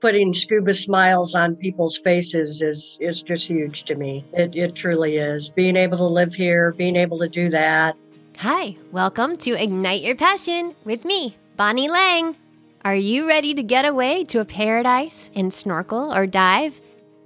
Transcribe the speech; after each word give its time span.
putting 0.00 0.32
scuba 0.32 0.72
smiles 0.72 1.34
on 1.34 1.54
people's 1.54 1.98
faces 1.98 2.62
is 2.62 2.98
is 3.00 3.22
just 3.22 3.46
huge 3.46 3.84
to 3.84 3.94
me. 3.94 4.24
It 4.32 4.56
it 4.56 4.74
truly 4.74 5.18
is. 5.18 5.50
Being 5.50 5.76
able 5.76 5.98
to 5.98 6.04
live 6.04 6.34
here, 6.34 6.72
being 6.72 6.96
able 6.96 7.18
to 7.18 7.28
do 7.28 7.50
that. 7.50 7.96
Hi, 8.38 8.76
welcome 8.90 9.36
to 9.38 9.62
Ignite 9.62 10.02
Your 10.02 10.16
Passion 10.16 10.74
with 10.84 11.04
me, 11.04 11.36
Bonnie 11.56 11.90
Lang. 11.90 12.36
Are 12.82 12.94
you 12.94 13.28
ready 13.28 13.52
to 13.52 13.62
get 13.62 13.84
away 13.84 14.24
to 14.24 14.40
a 14.40 14.46
paradise 14.46 15.30
and 15.34 15.52
snorkel 15.52 16.14
or 16.14 16.26
dive? 16.26 16.80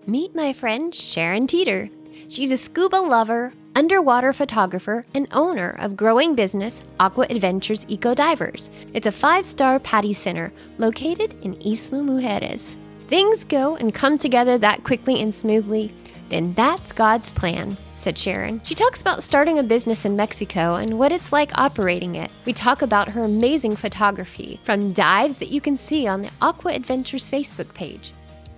Meet 0.07 0.35
my 0.35 0.53
friend 0.53 0.93
Sharon 0.93 1.47
Teeter. 1.47 1.89
She's 2.29 2.51
a 2.51 2.57
scuba 2.57 2.97
lover, 2.97 3.53
underwater 3.75 4.33
photographer, 4.33 5.05
and 5.15 5.29
owner 5.33 5.71
of 5.79 5.97
growing 5.97 6.35
business 6.35 6.81
Aqua 7.01 7.27
Adventures 7.31 7.85
Eco 7.89 8.15
Divers. 8.15 8.71
It's 8.93 9.07
a 9.07 9.13
five 9.13 9.45
star 9.45 9.79
PADI 9.79 10.13
center 10.13 10.53
located 10.79 11.35
in 11.43 11.55
Isla 11.61 12.03
Mujeres. 12.03 12.77
Things 13.09 13.45
go 13.45 13.77
and 13.77 13.93
come 13.93 14.17
together 14.19 14.59
that 14.59 14.85
quickly 14.85 15.21
and 15.21 15.35
smoothly, 15.35 15.93
then 16.31 16.55
that's 16.55 16.93
God's 16.93 17.31
plan, 17.31 17.77
said 17.95 18.17
Sharon. 18.17 18.61
She 18.65 18.75
talks 18.75 19.03
about 19.03 19.23
starting 19.23 19.59
a 19.59 19.63
business 19.63 20.04
in 20.04 20.17
Mexico 20.17 20.75
and 20.75 20.99
what 20.99 21.13
it's 21.13 21.32
like 21.32 21.57
operating 21.59 22.15
it. 22.15 22.31
We 22.46 22.53
talk 22.53 22.82
about 22.82 23.09
her 23.09 23.25
amazing 23.25 23.77
photography 23.77 24.59
from 24.65 24.93
dives 24.93 25.39
that 25.39 25.51
you 25.51 25.61
can 25.61 25.77
see 25.77 26.07
on 26.07 26.23
the 26.23 26.31
Aqua 26.41 26.73
Adventures 26.73 27.31
Facebook 27.31 27.73
page. 27.75 28.13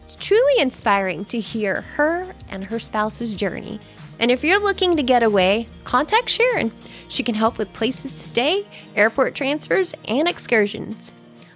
It's 0.05 0.15
truly 0.15 0.60
inspiring 0.60 1.24
to 1.27 1.41
hear 1.41 1.80
her 1.80 2.33
and 2.48 2.65
her 2.65 2.79
spouse's 2.79 3.35
journey 3.35 3.80
and 4.19 4.30
if 4.30 4.43
you're 4.45 4.62
looking 4.62 4.97
to 4.97 5.02
get 5.02 5.23
away, 5.23 5.69
contact 5.84 6.30
Sharon. 6.30 6.73
She 7.09 7.23
can 7.23 7.34
help 7.34 7.59
with 7.59 7.73
places 7.73 8.12
to 8.12 8.19
stay, 8.19 8.66
airport 8.95 9.34
transfers, 9.34 9.95
and 10.07 10.27
excursions. 10.27 11.15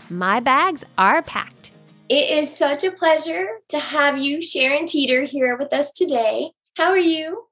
My 0.08 0.40
bags 0.40 0.84
are 0.98 1.22
packed. 1.22 1.72
It 2.08 2.30
is 2.38 2.56
such 2.56 2.82
a 2.82 2.90
pleasure 2.90 3.46
to 3.68 3.78
have 3.78 4.18
you, 4.18 4.42
Sharon 4.42 4.86
Teeter, 4.86 5.22
here 5.22 5.56
with 5.56 5.72
us 5.72 5.92
today. 5.92 6.50
How 6.76 6.90
are 6.90 6.98
you? 6.98 7.44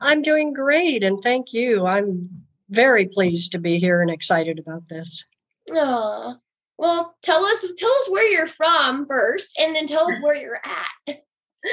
I'm 0.00 0.22
doing 0.22 0.52
great, 0.52 1.04
and 1.04 1.20
thank 1.20 1.52
you. 1.52 1.86
I'm 1.86 2.28
very 2.68 3.06
pleased 3.06 3.52
to 3.52 3.58
be 3.58 3.78
here 3.78 4.02
and 4.02 4.10
excited 4.10 4.58
about 4.58 4.88
this. 4.88 5.24
Oh, 5.70 6.36
well, 6.78 7.16
tell 7.22 7.44
us 7.44 7.64
tell 7.76 7.92
us 7.92 8.10
where 8.10 8.28
you're 8.28 8.46
from 8.46 9.06
first, 9.06 9.56
and 9.58 9.74
then 9.74 9.86
tell 9.86 10.10
us 10.10 10.20
where 10.20 10.34
you're 10.34 10.60
at. 10.64 11.20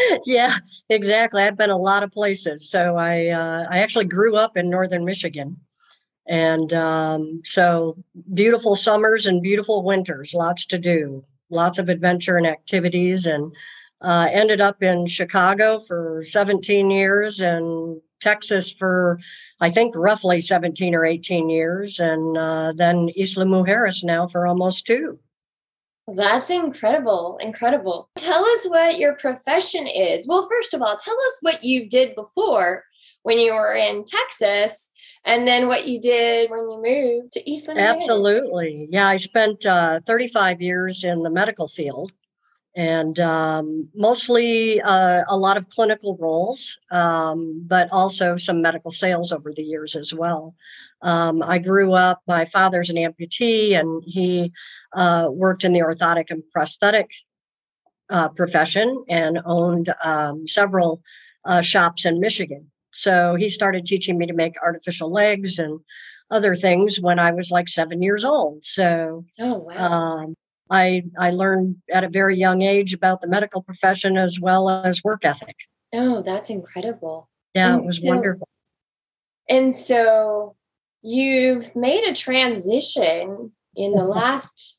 yeah, 0.26 0.58
exactly. 0.90 1.44
I've 1.44 1.58
been 1.58 1.70
a 1.70 1.78
lot 1.78 2.04
of 2.04 2.12
places. 2.12 2.70
So 2.70 2.96
I 2.98 3.28
uh, 3.28 3.66
I 3.70 3.80
actually 3.80 4.06
grew 4.06 4.36
up 4.36 4.58
in 4.58 4.70
northern 4.70 5.06
Michigan, 5.06 5.58
and 6.28 6.72
um, 6.74 7.42
so 7.44 7.98
beautiful 8.34 8.76
summers 8.76 9.26
and 9.28 9.42
beautiful 9.42 9.84
winters. 9.84 10.34
Lots 10.34 10.66
to 10.68 10.78
do, 10.78 11.24
lots 11.50 11.78
of 11.80 11.90
adventure 11.90 12.38
and 12.38 12.48
activities, 12.48 13.26
and 13.26 13.54
uh, 14.02 14.28
ended 14.32 14.62
up 14.62 14.84
in 14.84 15.06
Chicago 15.06 15.80
for 15.80 16.24
17 16.26 16.92
years 16.92 17.40
and 17.40 18.02
Texas 18.20 18.72
for 18.72 19.20
I 19.60 19.70
think 19.70 19.94
roughly 19.96 20.42
17 20.42 20.96
or 20.96 21.06
18 21.06 21.50
years, 21.50 22.00
and 22.00 22.38
uh, 22.38 22.74
then 22.76 23.10
Isla 23.18 23.46
Mujeres 23.46 24.04
now 24.04 24.28
for 24.28 24.48
almost 24.48 24.86
two. 24.86 25.20
That's 26.08 26.50
incredible. 26.50 27.38
Incredible. 27.40 28.10
Tell 28.16 28.46
us 28.46 28.66
what 28.66 28.98
your 28.98 29.16
profession 29.16 29.88
is. 29.88 30.28
Well, 30.28 30.48
first 30.50 30.74
of 30.74 30.82
all, 30.82 30.98
tell 30.98 31.16
us 31.28 31.38
what 31.42 31.64
you 31.64 31.88
did 31.88 32.16
before 32.16 32.84
when 33.24 33.40
you 33.40 33.54
were 33.54 33.74
in 33.74 34.04
Texas 34.04 34.92
and 35.26 35.48
then 35.48 35.68
what 35.68 35.88
you 35.88 36.02
did 36.02 36.52
when 36.52 36.60
you 36.70 36.82
moved 36.84 37.34
to 37.34 37.52
Isla. 37.52 37.80
Absolutely. 37.80 38.88
Yeah, 38.92 39.08
I 39.08 39.18
spent 39.18 39.66
uh, 39.66 40.02
35 40.06 40.62
years 40.62 41.04
in 41.06 41.20
the 41.20 41.30
medical 41.30 41.70
field 41.70 42.12
and 42.76 43.20
um, 43.20 43.88
mostly 43.94 44.82
uh, 44.82 45.24
a 45.28 45.38
lot 45.38 45.58
of 45.58 45.70
clinical 45.70 46.18
roles, 46.20 46.78
um, 46.92 47.64
but 47.68 47.88
also 47.92 48.36
some 48.36 48.62
medical 48.62 48.92
sales 48.92 49.32
over 49.32 49.52
the 49.54 49.64
years 49.64 49.96
as 49.96 50.14
well. 50.14 50.56
Um, 51.02 51.44
I 51.44 51.60
grew 51.60 51.94
up, 51.94 52.22
my 52.28 52.46
father's 52.46 52.90
an 52.90 52.96
amputee, 52.96 53.80
and 53.80 54.04
he 54.06 54.52
uh, 54.94 55.28
worked 55.30 55.64
in 55.64 55.74
the 55.74 55.82
orthotic 55.82 56.32
and 56.32 56.44
prosthetic 56.52 57.12
uh, 58.10 58.30
profession 58.30 59.04
and 59.08 59.40
owned 59.46 59.94
um, 60.04 60.48
several 60.48 61.02
uh, 61.46 61.62
shops 61.62 62.06
in 62.06 62.20
Michigan. 62.20 62.72
So 62.92 63.36
he 63.36 63.50
started 63.50 63.86
teaching 63.86 64.18
me 64.18 64.28
to 64.28 64.34
make 64.34 64.56
artificial 64.64 65.12
legs 65.12 65.60
and 65.60 65.80
other 66.32 66.56
things 66.56 67.00
when 67.00 67.20
I 67.20 67.32
was 67.32 67.52
like 67.52 67.68
seven 67.68 68.02
years 68.02 68.24
old. 68.24 68.66
So 68.66 69.26
oh, 69.40 69.58
wow. 69.58 70.34
I 70.74 71.04
I 71.20 71.30
learned 71.30 71.78
at 71.92 72.04
a 72.04 72.10
very 72.10 72.36
young 72.38 72.62
age 72.64 72.94
about 72.94 73.22
the 73.22 73.28
medical 73.28 73.62
profession 73.62 74.18
as 74.18 74.40
well 74.40 74.70
as 74.70 75.04
work 75.04 75.24
ethic. 75.24 75.56
Oh, 75.94 76.24
that's 76.24 76.50
incredible. 76.50 77.30
Yeah, 77.54 77.74
and 77.74 77.84
it 77.84 77.86
was 77.86 78.02
so, 78.02 78.08
wonderful. 78.08 78.48
And 79.48 79.76
so 79.76 80.56
you've 81.04 81.76
made 81.76 82.04
a 82.04 82.14
transition 82.14 83.52
in 83.76 83.92
the 83.92 84.04
last 84.04 84.78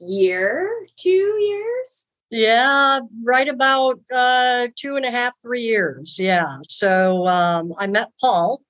year, 0.00 0.86
two 0.96 1.10
years? 1.10 2.08
Yeah, 2.30 3.00
right 3.24 3.48
about 3.48 4.00
uh, 4.14 4.68
two 4.76 4.96
and 4.96 5.06
a 5.06 5.10
half, 5.10 5.40
three 5.40 5.62
years. 5.62 6.18
Yeah. 6.18 6.58
So 6.68 7.26
um, 7.26 7.72
I 7.78 7.86
met 7.86 8.08
Paul 8.20 8.60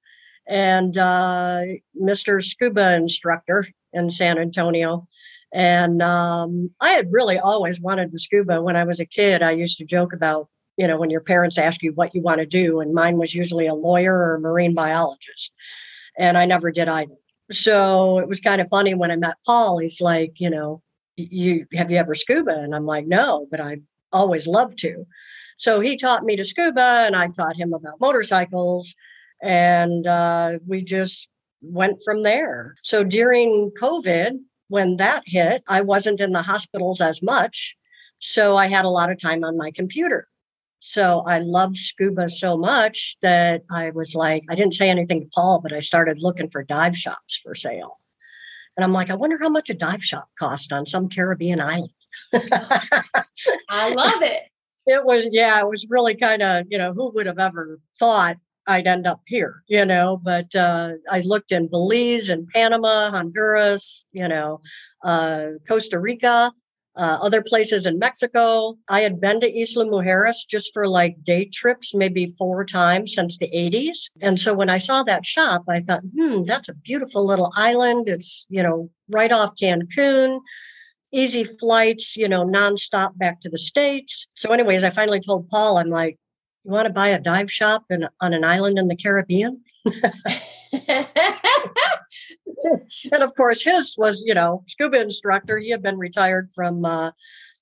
and 0.47 0.97
uh, 0.97 1.63
Mr. 2.01 2.43
Scuba 2.43 2.95
instructor 2.95 3.67
in 3.93 4.11
San 4.11 4.39
Antonio. 4.39 5.09
And 5.53 6.03
um, 6.03 6.71
I 6.81 6.91
had 6.91 7.09
really 7.11 7.39
always 7.39 7.81
wanted 7.81 8.11
to 8.11 8.19
scuba 8.19 8.61
when 8.61 8.77
I 8.77 8.85
was 8.85 9.01
a 9.01 9.07
kid. 9.07 9.43
I 9.43 9.53
used 9.53 9.79
to 9.79 9.85
joke 9.85 10.13
about, 10.13 10.49
you 10.77 10.87
know, 10.87 10.99
when 10.99 11.11
your 11.11 11.23
parents 11.23 11.59
ask 11.59 11.83
you 11.83 11.93
what 11.93 12.15
you 12.15 12.21
want 12.21 12.41
to 12.41 12.47
do, 12.47 12.81
and 12.81 12.95
mine 12.95 13.17
was 13.17 13.35
usually 13.35 13.67
a 13.67 13.75
lawyer 13.75 14.15
or 14.15 14.35
a 14.35 14.41
marine 14.41 14.75
biologist. 14.75 15.53
And 16.19 16.37
I 16.37 16.45
never 16.47 16.71
did 16.71 16.89
either. 16.89 17.15
So 17.51 18.19
it 18.19 18.29
was 18.29 18.41
kind 18.41 18.61
of 18.61 18.69
funny 18.69 18.95
when 18.95 19.11
I 19.11 19.17
met 19.17 19.37
Paul. 19.47 19.79
He's 19.79 20.01
like, 20.01 20.39
you 20.39 20.51
know, 20.51 20.83
you 21.17 21.67
have 21.75 21.91
you 21.91 21.97
ever 21.97 22.15
scuba? 22.15 22.59
And 22.59 22.75
I'm 22.75 22.87
like, 22.87 23.07
no, 23.07 23.47
but 23.51 23.61
I 23.61 23.81
always 24.13 24.47
loved 24.47 24.79
to. 24.79 25.07
So 25.57 25.81
he 25.81 25.97
taught 25.97 26.25
me 26.25 26.37
to 26.37 26.45
scuba, 26.45 27.05
and 27.07 27.17
I 27.17 27.29
taught 27.29 27.57
him 27.57 27.73
about 27.73 28.01
motorcycles, 28.01 28.95
and 29.43 30.07
uh, 30.07 30.59
we 30.67 30.85
just 30.85 31.29
went 31.61 31.99
from 32.05 32.23
there. 32.23 32.77
So 32.83 33.03
during 33.03 33.73
COVID, 33.81 34.39
when 34.69 34.97
that 34.97 35.23
hit, 35.27 35.63
I 35.69 35.81
wasn't 35.81 36.21
in 36.21 36.33
the 36.33 36.43
hospitals 36.43 37.01
as 37.01 37.23
much. 37.23 37.77
So 38.21 38.57
I 38.57 38.69
had 38.69 38.85
a 38.85 38.91
lot 38.91 39.11
of 39.11 39.21
time 39.21 39.45
on 39.45 39.57
my 39.57 39.71
computer. 39.71 40.29
So 40.81 41.25
I 41.27 41.41
loved 41.41 41.77
scuba 41.77 42.29
so 42.29 42.57
much 42.57 43.17
that 43.23 43.63
I 43.71 43.91
was 43.91 44.15
like, 44.15 44.45
I 44.49 44.55
didn't 44.55 44.75
say 44.75 44.89
anything 44.89 45.21
to 45.23 45.31
Paul, 45.35 45.61
but 45.61 45.73
I 45.73 45.81
started 45.81 46.19
looking 46.21 46.51
for 46.51 46.63
dive 46.63 46.97
shops 46.97 47.41
for 47.43 47.55
sale. 47.55 47.99
And 48.77 48.85
I'm 48.85 48.93
like, 48.93 49.11
I 49.11 49.17
wonder 49.17 49.39
how 49.41 49.49
much 49.49 49.71
a 49.71 49.75
dive 49.75 50.05
shop 50.05 50.29
cost 50.39 50.73
on 50.73 50.87
some 50.87 51.09
Caribbean 51.09 51.61
island. 51.61 51.91
I 53.69 53.95
love 53.95 54.23
it. 54.23 54.43
It 54.91 55.05
was, 55.05 55.29
yeah, 55.31 55.61
it 55.61 55.69
was 55.69 55.87
really 55.91 56.15
kind 56.15 56.41
of, 56.41 56.65
you 56.71 56.79
know, 56.79 56.95
who 56.95 57.13
would 57.13 57.27
have 57.27 57.39
ever 57.39 57.79
thought 57.99 58.39
I'd 58.69 58.87
end 58.87 59.07
up 59.07 59.23
here, 59.27 59.63
you 59.67 59.85
know. 59.85 60.21
But 60.23 60.55
uh, 60.55 60.93
I 61.11 61.21
looked 61.21 61.51
in 61.51 61.69
Belize 61.69 62.29
and 62.29 62.47
Panama, 62.49 63.11
Honduras, 63.11 64.05
you 64.13 64.29
know, 64.29 64.61
uh, 65.03 65.53
Costa 65.67 65.99
Rica, 65.99 66.53
uh, 66.95 67.19
other 67.23 67.43
places 67.43 67.87
in 67.87 67.99
Mexico. 67.99 68.77
I 68.89 69.01
had 69.01 69.21
been 69.21 69.41
to 69.41 69.51
Isla 69.51 69.87
Mujeres 69.87 70.47
just 70.49 70.71
for 70.75 70.87
like 70.87 71.17
day 71.25 71.47
trips, 71.47 71.95
maybe 71.95 72.35
four 72.39 72.65
times 72.65 73.15
since 73.15 73.39
the 73.39 73.49
80s. 73.49 74.11
And 74.21 74.39
so 74.39 74.53
when 74.53 74.69
I 74.69 74.79
saw 74.79 75.03
that 75.05 75.25
shop, 75.25 75.65
I 75.69 75.81
thought, 75.81 76.03
hmm, 76.15 76.43
that's 76.43 76.69
a 76.69 76.75
beautiful 76.75 77.27
little 77.27 77.53
island. 77.57 78.09
It's, 78.09 78.47
you 78.51 78.63
know, 78.63 78.91
right 79.09 79.33
off 79.33 79.55
Cancun 79.61 80.41
easy 81.11 81.45
flights, 81.45 82.19
you 82.19 82.29
know, 82.29 82.45
nonstop 82.45 83.17
back 83.17 83.41
to 83.41 83.49
the 83.49 83.57
States. 83.57 84.27
So, 84.35 84.53
anyways, 84.53 84.85
I 84.85 84.91
finally 84.91 85.21
told 85.21 85.49
Paul, 85.49 85.79
I'm 85.79 85.89
like, 85.89 86.19
you 86.65 86.71
want 86.71 86.87
to 86.87 86.93
buy 86.93 87.09
a 87.09 87.21
dive 87.21 87.51
shop 87.51 87.85
in, 87.91 88.09
on 88.21 88.35
an 88.35 88.45
island 88.45 88.79
in 88.79 88.89
the 88.89 88.97
Caribbean? 88.97 89.63
and 93.13 93.23
of 93.23 93.35
course, 93.37 93.63
his 93.63 93.95
was, 93.97 94.23
you 94.27 94.35
know, 94.35 94.65
scuba 94.67 95.01
instructor. 95.01 95.59
He 95.59 95.71
had 95.71 95.83
been 95.83 95.99
retired 95.99 96.51
from 96.55 96.85
uh, 96.85 97.13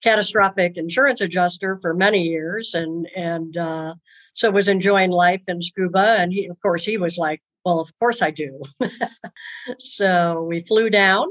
catastrophic 0.02 0.76
insurance 0.76 1.20
adjuster 1.20 1.76
for 1.76 1.94
many 1.94 2.22
years, 2.22 2.74
and 2.74 3.08
and 3.14 3.56
uh, 3.56 3.94
so 4.34 4.50
was 4.50 4.68
enjoying 4.68 5.10
life 5.10 5.42
in 5.48 5.62
scuba. 5.62 6.16
And 6.18 6.32
he, 6.32 6.46
of 6.46 6.60
course, 6.60 6.84
he 6.84 6.98
was 6.98 7.18
like, 7.18 7.42
"Well, 7.64 7.80
of 7.80 7.90
course 7.98 8.22
I 8.22 8.30
do." 8.30 8.60
so 9.78 10.42
we 10.48 10.60
flew 10.60 10.90
down, 10.90 11.28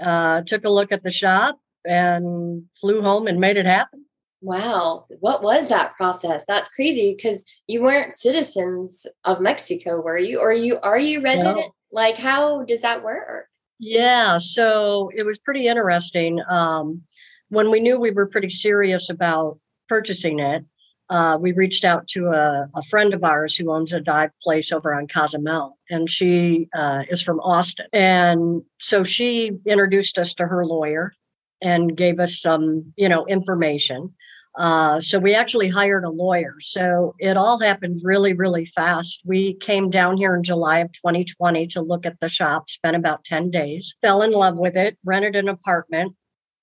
uh, 0.00 0.42
took 0.42 0.64
a 0.64 0.70
look 0.70 0.92
at 0.92 1.02
the 1.02 1.10
shop, 1.10 1.58
and 1.84 2.64
flew 2.80 3.02
home 3.02 3.26
and 3.26 3.40
made 3.40 3.56
it 3.56 3.66
happen. 3.66 4.03
Wow. 4.44 5.06
What 5.20 5.42
was 5.42 5.68
that 5.68 5.96
process? 5.96 6.44
That's 6.46 6.68
crazy 6.68 7.14
because 7.16 7.46
you 7.66 7.82
weren't 7.82 8.12
citizens 8.12 9.06
of 9.24 9.40
Mexico, 9.40 10.02
were 10.02 10.18
you? 10.18 10.38
Or 10.38 10.52
you 10.52 10.78
are 10.82 10.98
you 10.98 11.22
resident? 11.22 11.56
No. 11.56 11.74
Like 11.90 12.18
how 12.18 12.62
does 12.64 12.82
that 12.82 13.02
work? 13.02 13.46
Yeah, 13.78 14.36
so 14.36 15.10
it 15.16 15.24
was 15.24 15.38
pretty 15.38 15.66
interesting. 15.66 16.42
Um, 16.50 17.00
when 17.48 17.70
we 17.70 17.80
knew 17.80 17.98
we 17.98 18.10
were 18.10 18.26
pretty 18.26 18.50
serious 18.50 19.08
about 19.08 19.58
purchasing 19.88 20.40
it, 20.40 20.66
uh, 21.08 21.38
we 21.40 21.52
reached 21.52 21.84
out 21.84 22.06
to 22.08 22.26
a, 22.26 22.68
a, 22.74 22.82
friend 22.82 23.14
of 23.14 23.24
ours 23.24 23.56
who 23.56 23.72
owns 23.72 23.94
a 23.94 24.00
dive 24.00 24.30
place 24.42 24.72
over 24.72 24.94
on 24.94 25.06
Cozumel, 25.06 25.78
and 25.88 26.08
she 26.10 26.68
uh, 26.74 27.04
is 27.08 27.22
from 27.22 27.40
Austin. 27.40 27.86
And 27.94 28.62
so 28.78 29.04
she 29.04 29.52
introduced 29.66 30.18
us 30.18 30.34
to 30.34 30.46
her 30.46 30.66
lawyer 30.66 31.14
and 31.62 31.96
gave 31.96 32.20
us 32.20 32.40
some, 32.40 32.92
you 32.96 33.08
know, 33.08 33.26
information. 33.26 34.14
Uh, 34.56 35.00
so 35.00 35.18
we 35.18 35.34
actually 35.34 35.68
hired 35.68 36.04
a 36.04 36.10
lawyer. 36.10 36.54
So 36.60 37.14
it 37.18 37.36
all 37.36 37.58
happened 37.58 38.00
really, 38.04 38.34
really 38.34 38.64
fast. 38.64 39.20
We 39.24 39.54
came 39.54 39.90
down 39.90 40.16
here 40.16 40.34
in 40.34 40.42
July 40.42 40.78
of 40.78 40.92
2020 40.92 41.66
to 41.68 41.82
look 41.82 42.06
at 42.06 42.20
the 42.20 42.28
shop, 42.28 42.68
spent 42.68 42.96
about 42.96 43.24
10 43.24 43.50
days, 43.50 43.96
fell 44.00 44.22
in 44.22 44.30
love 44.30 44.56
with 44.58 44.76
it, 44.76 44.96
rented 45.04 45.34
an 45.34 45.48
apartment, 45.48 46.14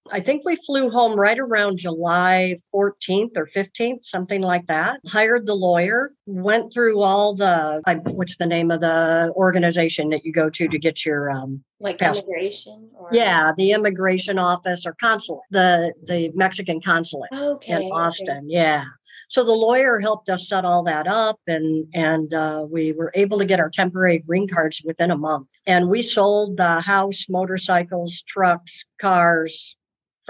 I 0.10 0.20
think 0.20 0.44
we 0.46 0.56
flew 0.56 0.90
home 0.90 1.20
right 1.20 1.38
around 1.38 1.78
July 1.78 2.58
14th 2.74 3.38
or 3.38 3.46
15th, 3.46 4.04
something 4.04 4.42
like 4.42 4.66
that. 4.66 5.00
Hired 5.08 5.46
the 5.46 5.54
lawyer, 5.54 6.12
went 6.26 6.74
through 6.74 7.02
all 7.02 7.36
the 7.36 7.82
what's 8.08 8.38
the 8.38 8.46
name 8.46 8.72
of 8.72 8.82
the 8.82 9.32
organization 9.36 10.10
that 10.10 10.26
you 10.26 10.34
go 10.34 10.50
to 10.50 10.68
to 10.68 10.80
get 10.80 11.06
your 11.06 11.30
um 11.30 11.64
like 11.80 12.00
passport? 12.00 12.30
immigration 12.30 12.90
or 12.98 13.10
yeah, 13.12 13.52
the 13.56 13.72
immigration 13.72 14.40
office 14.40 14.86
or 14.86 14.96
consulate, 15.00 15.44
the 15.52 15.94
the 16.04 16.32
Mexican 16.34 16.82
consulate 16.82 17.32
okay, 17.34 17.74
in 17.74 17.92
Austin. 17.92 18.38
Okay. 18.38 18.48
Yeah. 18.48 18.86
So 19.30 19.46
the 19.46 19.54
lawyer 19.54 20.00
helped 20.00 20.30
us 20.30 20.50
set 20.50 20.66
all 20.66 20.84
that 20.84 21.08
up, 21.08 21.40
and 21.48 21.88
and 21.94 22.34
uh, 22.34 22.66
we 22.70 22.92
were 22.92 23.12
able 23.16 23.38
to 23.38 23.46
get 23.46 23.62
our 23.62 23.70
temporary 23.70 24.20
green 24.20 24.48
cards 24.48 24.82
within 24.84 25.10
a 25.10 25.18
month. 25.18 25.48
And 25.66 25.90
we 25.90 26.02
sold 26.02 26.58
the 26.58 26.82
house, 26.82 27.28
motorcycles, 27.30 28.24
trucks, 28.28 28.84
cars, 29.00 29.78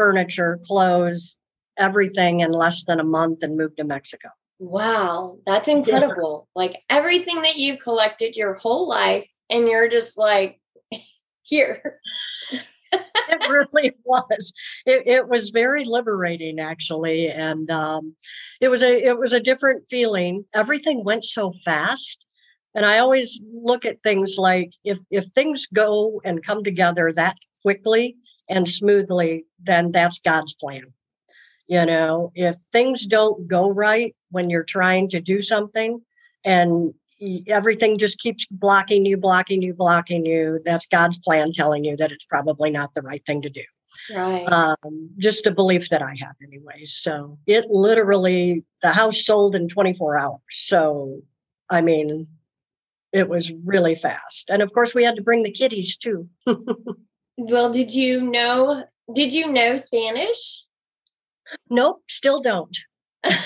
furniture, 0.02 0.60
clothes, 0.66 1.38
everything 1.78 2.40
in 2.40 2.52
less 2.52 2.86
than 2.86 3.00
a 3.00 3.04
month 3.04 3.44
and 3.44 3.56
moved 3.56 3.78
to 3.78 3.84
Mexico. 3.84 4.30
Wow, 4.58 5.38
that's 5.46 5.68
incredible. 5.68 6.48
Yeah. 6.56 6.60
Like 6.60 6.82
everything 6.90 7.44
that 7.44 7.58
you've 7.58 7.80
collected 7.82 8.36
your 8.36 8.56
whole 8.56 8.88
life, 8.90 9.30
and 9.52 9.68
you're 9.68 9.88
just 9.88 10.18
like, 10.18 10.60
here. 11.44 12.00
it 12.52 13.50
really 13.50 13.92
was. 14.04 14.54
It, 14.88 15.04
it, 15.06 15.28
was 15.28 15.52
very 15.52 15.86
liberating, 15.86 16.60
actually, 16.60 17.30
and 17.30 17.70
um, 17.70 18.16
it 18.60 18.70
was 18.70 18.82
a 18.82 19.06
it 19.06 19.20
was 19.20 19.34
a 19.34 19.40
different 19.40 19.88
feeling. 19.88 20.46
Everything 20.56 21.04
went 21.04 21.26
so 21.26 21.54
fast, 21.64 22.26
and 22.74 22.88
I 22.88 22.98
always 22.98 23.40
look 23.54 23.86
at 23.86 24.02
things 24.02 24.38
like 24.40 24.72
if 24.84 24.98
if 25.12 25.26
things 25.26 25.68
go 25.72 26.22
and 26.26 26.44
come 26.44 26.64
together 26.64 27.14
that 27.14 27.38
quickly, 27.62 28.18
and 28.50 28.70
smoothly, 28.70 29.46
then 29.60 29.92
that's 29.92 30.20
God's 30.20 30.54
plan. 30.54 30.94
You 31.68 31.86
know, 31.86 32.32
if 32.36 32.58
things 32.72 33.06
don't 33.06 33.48
go 33.48 33.70
right 33.70 34.16
when 34.30 34.50
you're 34.50 34.64
trying 34.64 35.08
to 35.10 35.22
do 35.22 35.42
something 35.42 36.02
and 36.44 36.94
everything 37.48 37.98
just 37.98 38.20
keeps 38.20 38.46
blocking 38.48 39.06
you, 39.06 39.16
blocking 39.16 39.62
you, 39.62 39.74
blocking 39.74 40.26
you, 40.26 40.60
that's 40.66 40.88
God's 40.88 41.20
plan 41.20 41.54
telling 41.54 41.86
you 41.86 41.96
that 41.98 42.12
it's 42.12 42.26
probably 42.26 42.72
not 42.72 42.94
the 42.94 43.02
right 43.02 43.24
thing 43.26 43.42
to 43.44 43.50
do. 43.50 43.64
Right. 44.14 44.52
Um, 44.52 45.10
just 45.18 45.48
a 45.48 45.52
belief 45.52 45.90
that 45.90 46.02
I 46.02 46.16
have, 46.20 46.36
anyways. 46.44 46.94
So 46.94 47.38
it 47.46 47.68
literally, 47.70 48.64
the 48.82 48.92
house 48.92 49.24
sold 49.24 49.56
in 49.56 49.70
24 49.70 50.18
hours. 50.18 50.40
So, 50.50 51.22
I 51.70 51.82
mean, 51.82 52.28
it 53.14 53.30
was 53.30 53.52
really 53.66 53.96
fast. 53.96 54.50
And 54.50 54.62
of 54.62 54.74
course, 54.74 54.96
we 54.96 55.04
had 55.04 55.16
to 55.18 55.22
bring 55.22 55.44
the 55.44 55.52
kitties 55.52 55.98
too. 55.98 56.28
Well, 57.50 57.72
did 57.72 57.92
you 57.94 58.22
know? 58.22 58.84
Did 59.12 59.34
you 59.34 59.52
know 59.52 59.76
Spanish? 59.76 60.64
Nope, 61.72 62.04
still 62.08 62.40
don't. 62.40 62.78
I 63.24 63.42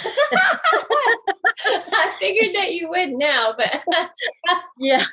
figured 2.20 2.56
that 2.56 2.74
you 2.74 2.90
would 2.90 3.12
now, 3.14 3.54
but 3.58 3.82
yeah, 4.80 5.06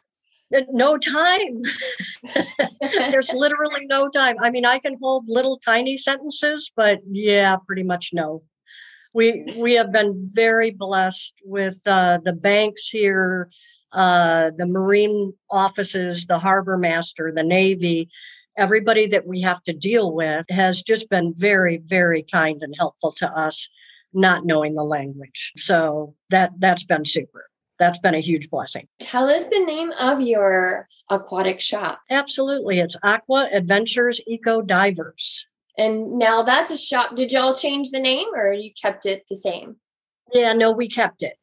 no 0.70 0.98
time. 0.98 1.62
There's 3.10 3.32
literally 3.32 3.86
no 3.86 4.08
time. 4.08 4.34
I 4.40 4.50
mean, 4.50 4.66
I 4.66 4.78
can 4.78 4.96
hold 5.00 5.28
little 5.28 5.58
tiny 5.64 5.96
sentences, 5.96 6.72
but 6.74 7.00
yeah, 7.08 7.56
pretty 7.64 7.84
much 7.84 8.10
no. 8.12 8.42
We 9.14 9.44
we 9.58 9.74
have 9.74 9.92
been 9.92 10.28
very 10.34 10.70
blessed 10.70 11.34
with 11.44 11.80
uh, 11.86 12.18
the 12.24 12.32
banks 12.32 12.88
here, 12.88 13.48
uh, 13.92 14.50
the 14.56 14.66
marine 14.66 15.34
offices, 15.50 16.26
the 16.26 16.40
harbor 16.40 16.76
master, 16.78 17.32
the 17.32 17.44
navy 17.44 18.08
everybody 18.56 19.06
that 19.06 19.26
we 19.26 19.40
have 19.40 19.62
to 19.64 19.72
deal 19.72 20.12
with 20.12 20.44
has 20.50 20.82
just 20.82 21.08
been 21.08 21.34
very, 21.36 21.78
very 21.78 22.22
kind 22.22 22.62
and 22.62 22.74
helpful 22.78 23.12
to 23.12 23.28
us, 23.28 23.68
not 24.12 24.44
knowing 24.44 24.74
the 24.74 24.84
language. 24.84 25.52
So 25.56 26.14
that 26.30 26.52
that's 26.58 26.84
been 26.84 27.04
super. 27.04 27.48
That's 27.78 27.98
been 27.98 28.14
a 28.14 28.20
huge 28.20 28.48
blessing. 28.50 28.86
Tell 29.00 29.28
us 29.28 29.48
the 29.48 29.64
name 29.64 29.90
of 29.98 30.20
your 30.20 30.86
aquatic 31.10 31.60
shop. 31.60 32.00
Absolutely. 32.10 32.78
It's 32.78 32.96
Aqua 33.02 33.48
Adventures 33.52 34.20
Eco 34.26 34.62
Divers. 34.62 35.44
And 35.78 36.18
now 36.18 36.42
that's 36.42 36.70
a 36.70 36.76
shop. 36.76 37.16
Did 37.16 37.32
y'all 37.32 37.54
change 37.54 37.90
the 37.90 37.98
name 37.98 38.28
or 38.34 38.52
you 38.52 38.70
kept 38.80 39.06
it 39.06 39.24
the 39.28 39.36
same? 39.36 39.76
Yeah, 40.32 40.52
no, 40.52 40.72
we 40.72 40.88
kept 40.88 41.22
it. 41.22 41.34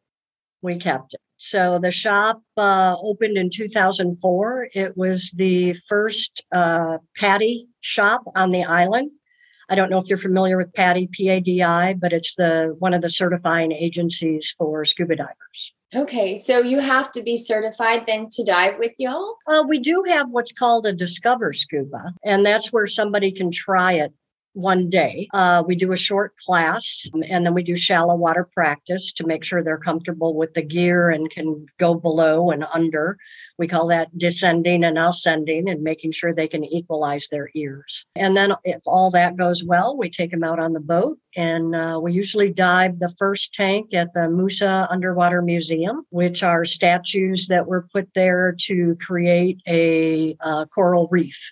We 0.62 0.78
kept 0.78 1.16
it. 1.16 1.22
So 1.40 1.80
the 1.82 1.90
shop 1.90 2.42
uh, 2.58 2.98
opened 3.02 3.38
in 3.38 3.50
2004. 3.50 4.70
It 4.74 4.98
was 4.98 5.32
the 5.32 5.74
first 5.88 6.44
uh, 6.52 6.98
PADI 7.18 7.66
shop 7.80 8.24
on 8.36 8.52
the 8.52 8.66
island. 8.66 9.12
I 9.70 9.76
don't 9.76 9.90
know 9.90 10.00
if 10.00 10.10
you're 10.10 10.18
familiar 10.18 10.58
with 10.58 10.74
PADI, 10.74 11.08
P-A-D-I, 11.12 11.94
but 11.94 12.12
it's 12.12 12.36
the 12.36 12.76
one 12.80 12.94
of 12.94 13.02
the 13.02 13.10
certifying 13.10 13.72
agencies 13.72 14.54
for 14.58 14.84
scuba 14.84 15.16
divers. 15.16 15.74
Okay, 15.96 16.38
so 16.38 16.60
you 16.60 16.80
have 16.80 17.12
to 17.14 17.24
be 17.24 17.38
certified 17.38 18.04
then 18.06 18.28
to 18.32 18.44
dive 18.44 18.78
with 18.78 18.92
y'all? 19.00 19.36
Uh, 19.48 19.64
we 19.68 19.80
do 19.80 20.04
have 20.08 20.30
what's 20.30 20.52
called 20.52 20.86
a 20.86 20.94
Discover 20.94 21.54
Scuba, 21.54 22.14
and 22.24 22.46
that's 22.46 22.72
where 22.74 22.86
somebody 22.86 23.32
can 23.32 23.50
try 23.50 23.94
it 23.94 24.14
one 24.54 24.90
day. 24.90 25.28
Uh, 25.34 25.64
we 25.66 25.76
do 25.76 25.92
a 25.92 25.98
short 25.98 26.36
class 26.38 27.08
um, 27.14 27.24
and 27.30 27.46
then 27.46 27.54
we 27.54 27.64
do 27.64 27.76
shallow 27.76 28.16
water 28.16 28.48
practice 28.54 29.12
to 29.14 29.26
make 29.26 29.44
sure 29.44 29.64
they're 29.64 29.78
comfortable 29.78 30.34
with 30.34 30.54
the 30.54 30.62
gear 30.62 31.10
and 31.10 31.30
can 31.30 31.66
go 31.78 31.94
below 31.94 32.52
and 32.52 32.66
under. 32.74 33.18
We 33.58 33.68
call 33.68 33.88
that 33.88 34.18
descending 34.18 34.84
and 34.84 34.98
ascending 34.98 35.70
and 35.70 35.82
making 35.82 36.12
sure 36.12 36.34
they 36.34 36.48
can 36.48 36.64
equalize 36.66 37.28
their 37.28 37.50
ears. 37.54 38.06
And 38.16 38.36
then 38.36 38.54
if 38.64 38.82
all 38.86 39.12
that 39.12 39.38
goes 39.38 39.64
well, 39.64 39.96
we 39.98 40.10
take 40.10 40.32
them 40.32 40.44
out 40.44 40.60
on 40.60 40.74
the 40.74 40.80
boat 40.80 41.18
and 41.36 41.76
uh, 41.76 42.00
we 42.02 42.14
usually 42.14 42.52
dive 42.52 43.00
the 43.00 43.14
first 43.18 43.54
tank 43.54 43.94
at 43.94 44.14
the 44.14 44.30
Musa 44.30 44.88
Underwater 44.90 45.42
Museum, 45.42 46.06
which 46.10 46.44
are 46.44 46.66
statues 46.66 47.48
that 47.48 47.68
were 47.68 47.88
put 47.94 48.14
there 48.14 48.56
to 48.66 48.98
create 49.00 49.62
a 49.68 50.36
uh, 50.42 50.66
coral 50.66 51.08
reef 51.12 51.52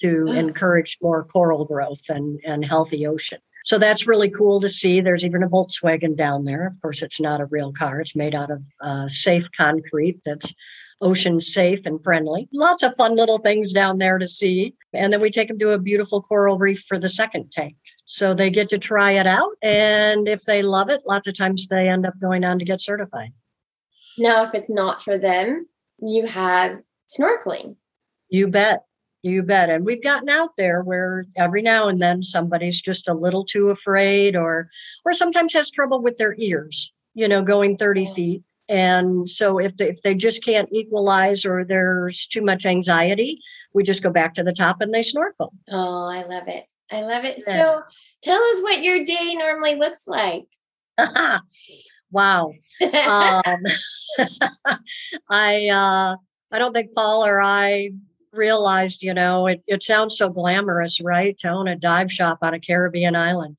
to 0.00 0.26
encourage 0.28 0.98
more 1.02 1.24
coral 1.24 1.64
growth 1.64 2.02
and, 2.08 2.40
and 2.44 2.64
healthy 2.64 3.06
ocean. 3.06 3.38
So 3.64 3.78
that's 3.78 4.06
really 4.06 4.30
cool 4.30 4.60
to 4.60 4.70
see. 4.70 5.00
There's 5.00 5.26
even 5.26 5.42
a 5.42 5.48
Volkswagen 5.48 6.16
down 6.16 6.44
there. 6.44 6.68
Of 6.68 6.80
course, 6.80 7.02
it's 7.02 7.20
not 7.20 7.40
a 7.40 7.46
real 7.46 7.72
car. 7.72 8.00
It's 8.00 8.16
made 8.16 8.34
out 8.34 8.50
of 8.50 8.66
uh, 8.80 9.08
safe 9.08 9.44
concrete 9.58 10.20
that's 10.24 10.54
ocean 11.00 11.40
safe 11.40 11.80
and 11.84 12.02
friendly. 12.02 12.48
Lots 12.52 12.82
of 12.82 12.94
fun 12.96 13.16
little 13.16 13.38
things 13.38 13.72
down 13.72 13.98
there 13.98 14.18
to 14.18 14.26
see. 14.26 14.74
And 14.92 15.12
then 15.12 15.20
we 15.20 15.30
take 15.30 15.48
them 15.48 15.58
to 15.58 15.72
a 15.72 15.78
beautiful 15.78 16.22
coral 16.22 16.58
reef 16.58 16.84
for 16.88 16.98
the 16.98 17.08
second 17.08 17.52
tank. 17.52 17.76
So 18.06 18.34
they 18.34 18.50
get 18.50 18.70
to 18.70 18.78
try 18.78 19.12
it 19.12 19.26
out. 19.26 19.52
And 19.62 20.28
if 20.28 20.44
they 20.44 20.62
love 20.62 20.88
it, 20.88 21.02
lots 21.06 21.28
of 21.28 21.36
times 21.36 21.68
they 21.68 21.88
end 21.88 22.06
up 22.06 22.14
going 22.20 22.44
on 22.44 22.58
to 22.58 22.64
get 22.64 22.80
certified. 22.80 23.32
Now, 24.18 24.44
if 24.44 24.54
it's 24.54 24.70
not 24.70 25.02
for 25.02 25.18
them, 25.18 25.68
you 26.00 26.26
have 26.26 26.78
snorkeling. 27.08 27.76
You 28.30 28.48
bet. 28.48 28.84
You 29.22 29.42
bet. 29.42 29.68
And 29.68 29.84
we've 29.84 30.02
gotten 30.02 30.28
out 30.28 30.50
there 30.56 30.82
where 30.82 31.26
every 31.36 31.60
now 31.60 31.88
and 31.88 31.98
then 31.98 32.22
somebody's 32.22 32.80
just 32.80 33.08
a 33.08 33.14
little 33.14 33.44
too 33.44 33.70
afraid 33.70 34.36
or 34.36 34.68
or 35.04 35.12
sometimes 35.12 35.52
has 35.54 35.70
trouble 35.70 36.00
with 36.00 36.18
their 36.18 36.36
ears, 36.38 36.92
you 37.14 37.26
know, 37.26 37.42
going 37.42 37.76
30 37.76 38.06
feet. 38.14 38.42
And 38.68 39.28
so 39.28 39.58
if 39.58 39.76
they, 39.76 39.88
if 39.88 40.02
they 40.02 40.14
just 40.14 40.44
can't 40.44 40.68
equalize 40.70 41.46
or 41.46 41.64
there's 41.64 42.26
too 42.26 42.42
much 42.42 42.66
anxiety, 42.66 43.40
we 43.72 43.82
just 43.82 44.02
go 44.02 44.10
back 44.10 44.34
to 44.34 44.44
the 44.44 44.52
top 44.52 44.80
and 44.80 44.92
they 44.92 45.02
snorkel. 45.02 45.52
Oh, 45.70 46.04
I 46.04 46.24
love 46.24 46.48
it. 46.48 46.66
I 46.90 47.02
love 47.02 47.24
it. 47.24 47.42
Yeah. 47.46 47.56
So 47.56 47.82
tell 48.22 48.42
us 48.42 48.60
what 48.60 48.82
your 48.82 49.04
day 49.04 49.34
normally 49.34 49.74
looks 49.76 50.06
like. 50.06 50.46
wow. 52.10 52.52
um, 52.82 53.62
I 55.30 55.68
uh 55.68 56.16
I 56.50 56.58
don't 56.58 56.72
think 56.72 56.94
Paul 56.94 57.24
or 57.24 57.40
I 57.40 57.90
realized, 58.38 59.02
you 59.02 59.12
know, 59.12 59.46
it, 59.46 59.62
it 59.66 59.82
sounds 59.82 60.16
so 60.16 60.30
glamorous, 60.30 61.00
right? 61.00 61.36
To 61.38 61.48
own 61.48 61.68
a 61.68 61.76
dive 61.76 62.10
shop 62.10 62.38
on 62.40 62.54
a 62.54 62.60
Caribbean 62.60 63.14
island. 63.14 63.56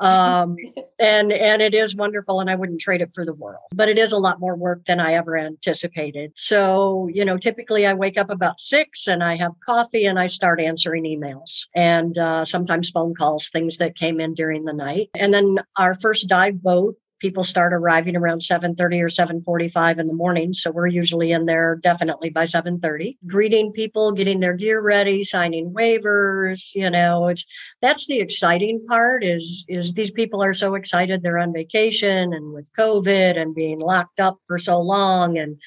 Um, 0.00 0.56
and 1.00 1.32
and 1.32 1.62
it 1.62 1.74
is 1.74 1.94
wonderful, 1.94 2.40
and 2.40 2.50
I 2.50 2.54
wouldn't 2.54 2.80
trade 2.80 3.02
it 3.02 3.12
for 3.12 3.24
the 3.24 3.34
world. 3.34 3.64
But 3.72 3.88
it 3.88 3.98
is 3.98 4.12
a 4.12 4.18
lot 4.18 4.40
more 4.40 4.56
work 4.56 4.84
than 4.86 4.98
I 4.98 5.12
ever 5.12 5.36
anticipated. 5.36 6.32
So 6.34 7.08
you 7.12 7.24
know, 7.24 7.36
typically 7.36 7.86
I 7.86 7.94
wake 7.94 8.18
up 8.18 8.30
about 8.30 8.60
six 8.60 9.06
and 9.06 9.22
I 9.22 9.36
have 9.36 9.52
coffee 9.64 10.06
and 10.06 10.18
I 10.18 10.26
start 10.26 10.60
answering 10.60 11.04
emails 11.04 11.66
and 11.74 12.16
uh, 12.18 12.44
sometimes 12.44 12.90
phone 12.90 13.14
calls, 13.14 13.50
things 13.50 13.76
that 13.76 13.96
came 13.96 14.20
in 14.20 14.34
during 14.34 14.64
the 14.64 14.72
night. 14.72 15.10
And 15.14 15.32
then 15.34 15.58
our 15.76 15.94
first 15.94 16.28
dive 16.28 16.62
boat 16.62 16.96
people 17.20 17.44
start 17.44 17.72
arriving 17.72 18.16
around 18.16 18.40
7.30 18.40 18.78
or 19.00 19.08
7.45 19.08 19.98
in 19.98 20.06
the 20.06 20.14
morning. 20.14 20.52
So 20.52 20.70
we're 20.70 20.88
usually 20.88 21.32
in 21.32 21.46
there 21.46 21.76
definitely 21.76 22.30
by 22.30 22.44
7.30 22.44 23.16
greeting 23.26 23.72
people 23.72 24.12
getting 24.12 24.40
their 24.40 24.54
gear 24.54 24.80
ready 24.80 25.22
signing 25.22 25.72
waivers 25.72 26.70
you 26.74 26.90
know 26.90 27.28
it's 27.28 27.44
that's 27.80 28.06
the 28.06 28.20
exciting 28.20 28.84
part 28.88 29.22
is 29.22 29.64
is 29.68 29.92
these 29.94 30.10
people 30.10 30.42
are 30.42 30.54
so 30.54 30.74
excited 30.74 31.22
they're 31.22 31.38
on 31.38 31.52
vacation 31.52 32.32
and 32.32 32.52
with 32.52 32.70
covid 32.76 33.36
and 33.36 33.54
being 33.54 33.78
locked 33.78 34.20
up 34.20 34.38
for 34.46 34.58
so 34.58 34.80
long. 34.80 35.38
And 35.38 35.60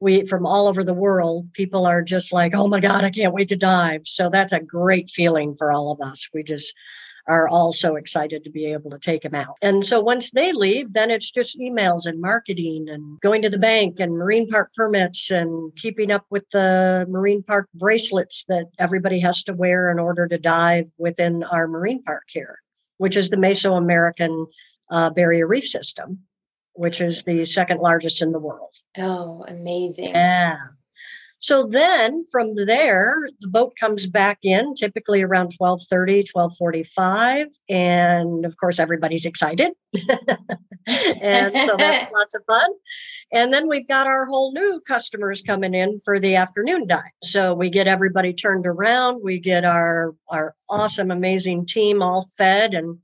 we 0.00 0.24
from 0.24 0.46
all 0.46 0.66
over 0.66 0.82
the 0.82 0.94
world 0.94 1.52
people 1.52 1.86
are 1.86 2.02
just 2.02 2.32
like 2.32 2.54
oh 2.54 2.66
my 2.66 2.80
god 2.80 3.04
i 3.04 3.10
can't 3.10 3.34
wait 3.34 3.48
to 3.48 3.56
dive. 3.56 4.02
So 4.04 4.30
that's 4.30 4.52
a 4.52 4.60
great 4.60 5.10
feeling 5.10 5.54
for 5.54 5.72
all 5.72 5.92
of 5.92 6.00
us. 6.00 6.28
We 6.32 6.42
just 6.42 6.74
are 7.26 7.48
also 7.48 7.94
excited 7.96 8.44
to 8.44 8.50
be 8.50 8.66
able 8.66 8.90
to 8.90 8.98
take 8.98 9.22
them 9.22 9.34
out. 9.34 9.56
And 9.62 9.86
so 9.86 10.00
once 10.00 10.30
they 10.30 10.52
leave, 10.52 10.92
then 10.92 11.10
it's 11.10 11.30
just 11.30 11.58
emails 11.58 12.06
and 12.06 12.20
marketing 12.20 12.88
and 12.88 13.20
going 13.20 13.42
to 13.42 13.50
the 13.50 13.58
bank 13.58 14.00
and 14.00 14.12
marine 14.12 14.48
park 14.48 14.72
permits 14.74 15.30
and 15.30 15.74
keeping 15.76 16.10
up 16.10 16.24
with 16.30 16.48
the 16.50 17.06
marine 17.08 17.42
park 17.42 17.68
bracelets 17.74 18.44
that 18.48 18.66
everybody 18.78 19.20
has 19.20 19.42
to 19.44 19.52
wear 19.52 19.90
in 19.90 19.98
order 19.98 20.26
to 20.26 20.38
dive 20.38 20.86
within 20.98 21.44
our 21.44 21.68
marine 21.68 22.02
park 22.02 22.24
here, 22.28 22.58
which 22.98 23.16
is 23.16 23.30
the 23.30 23.36
Mesoamerican 23.36 24.46
uh, 24.90 25.10
Barrier 25.10 25.46
Reef 25.46 25.66
System, 25.66 26.20
which 26.72 27.00
is 27.00 27.24
the 27.24 27.44
second 27.44 27.80
largest 27.80 28.22
in 28.22 28.32
the 28.32 28.38
world. 28.38 28.74
Oh, 28.98 29.44
amazing. 29.46 30.10
Yeah. 30.10 30.56
So 31.40 31.66
then 31.66 32.26
from 32.30 32.54
there, 32.54 33.28
the 33.40 33.48
boat 33.48 33.74
comes 33.80 34.06
back 34.06 34.40
in 34.42 34.74
typically 34.74 35.22
around 35.22 35.54
1230, 35.56 36.28
1245. 36.32 37.46
And 37.70 38.44
of 38.44 38.58
course, 38.58 38.78
everybody's 38.78 39.24
excited. 39.24 39.72
and 40.86 41.58
so 41.62 41.76
that's 41.78 42.12
lots 42.14 42.34
of 42.34 42.42
fun. 42.46 42.70
And 43.32 43.54
then 43.54 43.68
we've 43.68 43.88
got 43.88 44.06
our 44.06 44.26
whole 44.26 44.52
new 44.52 44.82
customers 44.86 45.40
coming 45.40 45.72
in 45.72 45.98
for 46.04 46.20
the 46.20 46.36
afternoon 46.36 46.86
dive. 46.86 47.04
So 47.24 47.54
we 47.54 47.70
get 47.70 47.86
everybody 47.86 48.34
turned 48.34 48.66
around. 48.66 49.22
We 49.24 49.38
get 49.38 49.64
our, 49.64 50.14
our 50.28 50.54
awesome, 50.68 51.10
amazing 51.10 51.66
team 51.66 52.02
all 52.02 52.28
fed 52.36 52.74
and, 52.74 52.98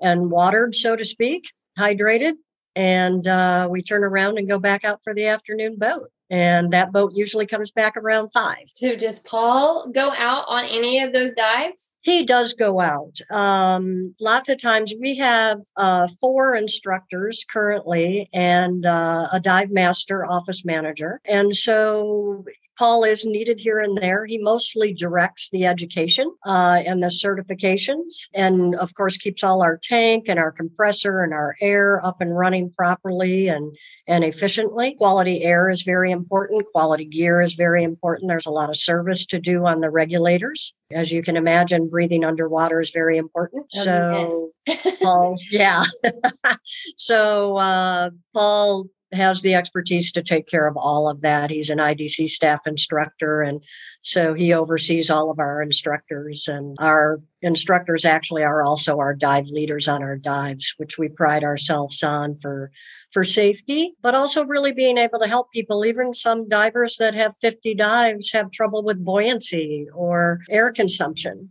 and 0.00 0.30
watered, 0.30 0.76
so 0.76 0.94
to 0.94 1.04
speak, 1.04 1.50
hydrated. 1.76 2.34
And 2.76 3.26
uh, 3.26 3.66
we 3.68 3.82
turn 3.82 4.04
around 4.04 4.38
and 4.38 4.48
go 4.48 4.60
back 4.60 4.84
out 4.84 5.00
for 5.02 5.12
the 5.12 5.26
afternoon 5.26 5.76
boat 5.76 6.08
and 6.30 6.72
that 6.72 6.92
boat 6.92 7.12
usually 7.14 7.46
comes 7.46 7.70
back 7.70 7.96
around 7.96 8.30
five. 8.30 8.64
So, 8.66 8.94
does 8.94 9.18
Paul 9.20 9.90
go 9.92 10.12
out 10.16 10.44
on 10.48 10.64
any 10.64 11.00
of 11.00 11.12
those 11.12 11.32
dives? 11.32 11.94
He 12.02 12.24
does 12.24 12.54
go 12.54 12.80
out. 12.80 13.18
Um, 13.30 14.14
lots 14.20 14.48
of 14.48 14.60
times 14.60 14.94
we 14.98 15.16
have 15.16 15.60
uh, 15.76 16.08
four 16.20 16.54
instructors 16.54 17.44
currently 17.50 18.28
and 18.32 18.86
uh, 18.86 19.28
a 19.32 19.40
dive 19.40 19.70
master 19.70 20.24
office 20.24 20.64
manager. 20.64 21.20
And 21.26 21.54
so 21.54 22.44
Paul 22.80 23.04
is 23.04 23.26
needed 23.26 23.60
here 23.60 23.78
and 23.78 23.98
there. 23.98 24.24
He 24.24 24.38
mostly 24.38 24.94
directs 24.94 25.50
the 25.50 25.66
education 25.66 26.34
uh, 26.46 26.80
and 26.86 27.02
the 27.02 27.08
certifications, 27.08 28.26
and 28.32 28.74
of 28.76 28.94
course 28.94 29.18
keeps 29.18 29.44
all 29.44 29.62
our 29.62 29.76
tank 29.76 30.30
and 30.30 30.38
our 30.38 30.50
compressor 30.50 31.20
and 31.20 31.34
our 31.34 31.56
air 31.60 32.02
up 32.02 32.22
and 32.22 32.34
running 32.34 32.72
properly 32.72 33.48
and 33.48 33.76
and 34.06 34.24
efficiently. 34.24 34.94
Quality 34.94 35.42
air 35.42 35.68
is 35.68 35.82
very 35.82 36.10
important. 36.10 36.64
Quality 36.72 37.04
gear 37.04 37.42
is 37.42 37.52
very 37.52 37.84
important. 37.84 38.30
There's 38.30 38.46
a 38.46 38.50
lot 38.50 38.70
of 38.70 38.78
service 38.78 39.26
to 39.26 39.38
do 39.38 39.66
on 39.66 39.82
the 39.82 39.90
regulators. 39.90 40.72
As 40.90 41.12
you 41.12 41.22
can 41.22 41.36
imagine, 41.36 41.89
breathing 41.90 42.24
underwater 42.24 42.80
is 42.80 42.90
very 42.90 43.16
important. 43.16 43.66
Oh, 43.76 43.84
so 43.84 44.52
yes. 44.66 44.98
Paul's 45.02 45.48
yeah. 45.50 45.84
so 46.96 47.56
uh, 47.56 48.10
Paul 48.32 48.86
has 49.12 49.42
the 49.42 49.54
expertise 49.54 50.12
to 50.12 50.22
take 50.22 50.46
care 50.46 50.66
of 50.66 50.76
all 50.76 51.08
of 51.08 51.20
that. 51.20 51.50
He's 51.50 51.70
an 51.70 51.78
IDC 51.78 52.28
staff 52.28 52.60
instructor, 52.66 53.42
and 53.42 53.62
so 54.02 54.34
he 54.34 54.52
oversees 54.52 55.10
all 55.10 55.30
of 55.30 55.38
our 55.38 55.60
instructors. 55.60 56.46
And 56.46 56.76
our 56.78 57.20
instructors 57.42 58.04
actually 58.04 58.42
are 58.42 58.62
also 58.62 58.98
our 58.98 59.14
dive 59.14 59.46
leaders 59.46 59.88
on 59.88 60.02
our 60.02 60.16
dives, 60.16 60.74
which 60.76 60.98
we 60.98 61.08
pride 61.08 61.44
ourselves 61.44 62.02
on 62.02 62.36
for 62.36 62.70
for 63.12 63.24
safety, 63.24 63.94
but 64.02 64.14
also 64.14 64.44
really 64.44 64.72
being 64.72 64.98
able 64.98 65.18
to 65.18 65.28
help 65.28 65.50
people. 65.50 65.84
Even 65.84 66.14
some 66.14 66.48
divers 66.48 66.96
that 66.98 67.14
have 67.14 67.36
50 67.40 67.74
dives 67.74 68.30
have 68.32 68.50
trouble 68.50 68.84
with 68.84 69.04
buoyancy 69.04 69.88
or 69.92 70.40
air 70.48 70.72
consumption 70.72 71.50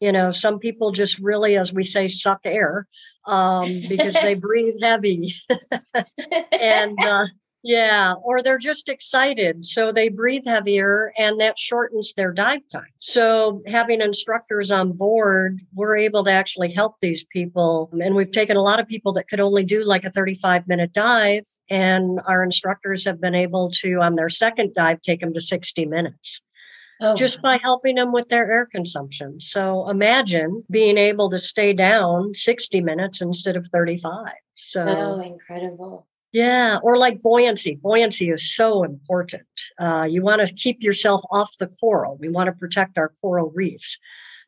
you 0.00 0.12
know 0.12 0.30
some 0.30 0.58
people 0.58 0.92
just 0.92 1.18
really 1.18 1.56
as 1.56 1.72
we 1.72 1.82
say 1.82 2.08
suck 2.08 2.40
air 2.44 2.86
um, 3.26 3.82
because 3.88 4.14
they 4.14 4.34
breathe 4.46 4.74
heavy. 4.82 5.32
And 6.52 6.96
uh, 7.04 7.26
yeah 7.66 8.14
or 8.22 8.42
they're 8.42 8.58
just 8.58 8.88
excited 8.88 9.66
so 9.66 9.90
they 9.90 10.08
breathe 10.08 10.44
heavier 10.46 11.12
and 11.18 11.40
that 11.40 11.58
shortens 11.58 12.12
their 12.14 12.32
dive 12.32 12.60
time. 12.70 12.84
So 13.00 13.62
having 13.66 14.00
instructors 14.00 14.70
on 14.70 14.92
board 14.92 15.60
we're 15.74 15.96
able 15.96 16.22
to 16.24 16.30
actually 16.30 16.72
help 16.72 17.00
these 17.00 17.24
people. 17.24 17.90
And 18.00 18.14
we've 18.14 18.30
taken 18.30 18.56
a 18.56 18.62
lot 18.62 18.78
of 18.78 18.86
people 18.86 19.12
that 19.14 19.28
could 19.28 19.40
only 19.40 19.64
do 19.64 19.82
like 19.82 20.04
a 20.04 20.10
35 20.10 20.68
minute 20.68 20.92
dive 20.92 21.44
and 21.68 22.20
our 22.26 22.44
instructors 22.44 23.04
have 23.04 23.20
been 23.20 23.34
able 23.34 23.70
to 23.80 23.94
on 24.00 24.14
their 24.14 24.28
second 24.28 24.72
dive 24.74 25.02
take 25.02 25.20
them 25.20 25.34
to 25.34 25.40
60 25.40 25.86
minutes 25.86 26.42
oh. 27.00 27.14
just 27.14 27.42
by 27.42 27.58
helping 27.58 27.96
them 27.96 28.12
with 28.12 28.28
their 28.28 28.50
air 28.50 28.66
consumption. 28.66 29.40
So 29.40 29.88
imagine 29.88 30.64
being 30.70 30.98
able 30.98 31.30
to 31.30 31.38
stay 31.38 31.72
down 31.72 32.34
60 32.34 32.80
minutes 32.80 33.20
instead 33.20 33.56
of 33.56 33.66
35. 33.68 34.32
So 34.54 34.82
oh, 34.82 35.20
incredible. 35.20 36.06
Yeah, 36.32 36.78
or 36.82 36.98
like 36.98 37.22
buoyancy. 37.22 37.76
Buoyancy 37.76 38.30
is 38.30 38.54
so 38.54 38.84
important. 38.84 39.46
Uh, 39.78 40.06
you 40.10 40.22
want 40.22 40.46
to 40.46 40.52
keep 40.52 40.82
yourself 40.82 41.22
off 41.30 41.56
the 41.58 41.68
coral. 41.68 42.18
We 42.18 42.28
want 42.28 42.48
to 42.48 42.52
protect 42.52 42.98
our 42.98 43.12
coral 43.20 43.52
reefs. 43.54 43.98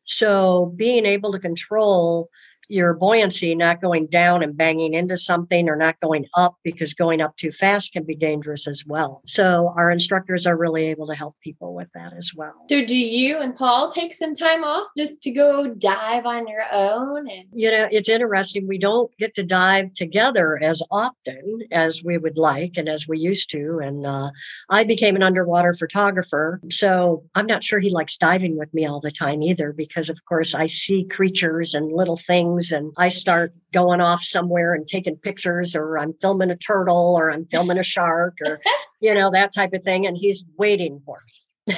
So 0.03 0.73
being 0.75 1.05
able 1.05 1.31
to 1.31 1.39
control 1.39 2.29
your 2.69 2.93
buoyancy 2.93 3.55
not 3.55 3.81
going 3.81 4.05
down 4.07 4.43
and 4.43 4.55
banging 4.55 4.93
into 4.93 5.17
something 5.17 5.67
or 5.67 5.75
not 5.75 5.99
going 5.99 6.25
up 6.37 6.55
because 6.63 6.93
going 6.93 7.19
up 7.19 7.35
too 7.35 7.51
fast 7.51 7.91
can 7.91 8.03
be 8.03 8.15
dangerous 8.15 8.67
as 8.67 8.85
well. 8.85 9.21
So 9.25 9.73
our 9.75 9.89
instructors 9.89 10.45
are 10.45 10.55
really 10.55 10.85
able 10.85 11.07
to 11.07 11.15
help 11.15 11.35
people 11.41 11.73
with 11.73 11.89
that 11.95 12.13
as 12.13 12.31
well. 12.35 12.53
So 12.69 12.85
do 12.85 12.95
you 12.95 13.39
and 13.39 13.55
Paul 13.55 13.91
take 13.91 14.13
some 14.13 14.35
time 14.35 14.63
off 14.63 14.87
just 14.95 15.21
to 15.21 15.31
go 15.31 15.73
dive 15.73 16.25
on 16.25 16.47
your 16.47 16.63
own 16.71 17.27
and 17.29 17.47
you 17.51 17.71
know 17.71 17.87
it's 17.91 18.09
interesting 18.09 18.67
we 18.67 18.77
don't 18.77 19.11
get 19.17 19.33
to 19.35 19.43
dive 19.43 19.93
together 19.93 20.59
as 20.61 20.83
often 20.91 21.61
as 21.71 22.03
we 22.03 22.17
would 22.17 22.37
like 22.37 22.73
and 22.77 22.87
as 22.87 23.07
we 23.07 23.17
used 23.17 23.49
to 23.49 23.79
and 23.81 24.05
uh, 24.05 24.29
I 24.69 24.83
became 24.83 25.15
an 25.15 25.23
underwater 25.23 25.73
photographer 25.73 26.61
so 26.69 27.23
I'm 27.35 27.47
not 27.47 27.63
sure 27.63 27.79
he 27.79 27.89
likes 27.89 28.17
diving 28.17 28.57
with 28.57 28.73
me 28.73 28.85
all 28.85 28.99
the 28.99 29.11
time 29.11 29.41
either 29.41 29.73
because 29.73 30.09
of 30.09 30.19
course 30.25 30.53
I 30.53 30.67
see 30.67 31.05
creatures 31.05 31.73
and 31.73 31.91
little 31.91 32.17
things 32.17 32.58
and 32.71 32.93
I 32.97 33.09
start 33.09 33.53
going 33.73 34.01
off 34.01 34.23
somewhere 34.23 34.73
and 34.73 34.87
taking 34.87 35.15
pictures 35.15 35.75
or 35.75 35.97
I'm 35.97 36.13
filming 36.21 36.51
a 36.51 36.57
turtle 36.57 37.15
or 37.17 37.31
I'm 37.31 37.45
filming 37.45 37.77
a 37.77 37.83
shark 37.83 38.37
or 38.45 38.59
you 39.01 39.13
know 39.13 39.31
that 39.31 39.53
type 39.53 39.73
of 39.73 39.83
thing 39.83 40.05
and 40.05 40.17
he's 40.17 40.43
waiting 40.57 41.01
for 41.05 41.17
me. 41.27 41.33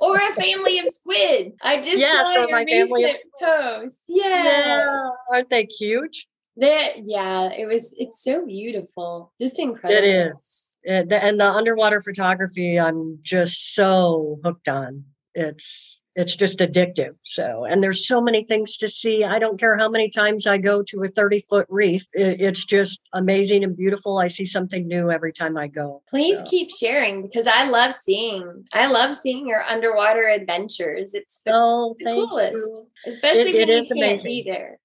or 0.00 0.16
a 0.16 0.32
family 0.32 0.78
of 0.78 0.88
squid. 0.88 1.52
I 1.62 1.80
just 1.80 2.00
yeah, 2.00 2.22
saw 2.22 2.32
so 2.32 2.40
your 2.40 2.50
my 2.50 2.64
family 2.64 3.04
of 3.04 3.16
post. 3.40 4.04
Yeah. 4.08 4.44
yeah, 4.44 5.10
aren't 5.32 5.50
they 5.50 5.66
cute? 5.66 6.16
That 6.56 7.04
yeah, 7.04 7.50
it 7.52 7.66
was. 7.66 7.94
It's 7.98 8.22
so 8.22 8.44
beautiful, 8.44 9.32
just 9.40 9.58
incredible. 9.58 10.08
It 10.08 10.34
is, 10.34 10.76
and 10.86 11.10
the 11.10 11.50
underwater 11.50 12.00
photography. 12.00 12.78
I'm 12.78 13.18
just 13.22 13.74
so 13.74 14.40
hooked 14.44 14.68
on. 14.68 15.04
It's 15.34 15.97
it's 16.18 16.34
just 16.34 16.58
addictive. 16.58 17.14
So, 17.22 17.64
and 17.64 17.80
there's 17.80 18.04
so 18.04 18.20
many 18.20 18.42
things 18.42 18.76
to 18.78 18.88
see. 18.88 19.22
I 19.22 19.38
don't 19.38 19.58
care 19.58 19.78
how 19.78 19.88
many 19.88 20.10
times 20.10 20.48
I 20.48 20.58
go 20.58 20.82
to 20.82 21.04
a 21.04 21.06
30 21.06 21.44
foot 21.48 21.66
reef. 21.70 22.04
it's 22.12 22.64
just 22.64 23.00
amazing 23.14 23.62
and 23.62 23.76
beautiful. 23.76 24.18
I 24.18 24.26
see 24.26 24.44
something 24.44 24.88
new 24.88 25.12
every 25.12 25.32
time 25.32 25.56
I 25.56 25.68
go. 25.68 26.02
Please 26.10 26.40
so. 26.40 26.44
keep 26.46 26.72
sharing 26.72 27.22
because 27.22 27.46
I 27.46 27.68
love 27.68 27.94
seeing, 27.94 28.64
I 28.72 28.88
love 28.88 29.14
seeing 29.14 29.46
your 29.46 29.62
underwater 29.62 30.26
adventures. 30.26 31.14
It's 31.14 31.40
the, 31.46 31.52
oh, 31.54 31.94
the 32.00 32.04
coolest, 32.06 32.56
you. 32.56 32.86
especially 33.06 33.56
it, 33.56 33.68
when 33.68 33.68
it 33.68 33.82
you 33.82 33.94
can't 33.94 33.98
amazing. 34.00 34.28
be 34.28 34.42
there. 34.44 34.80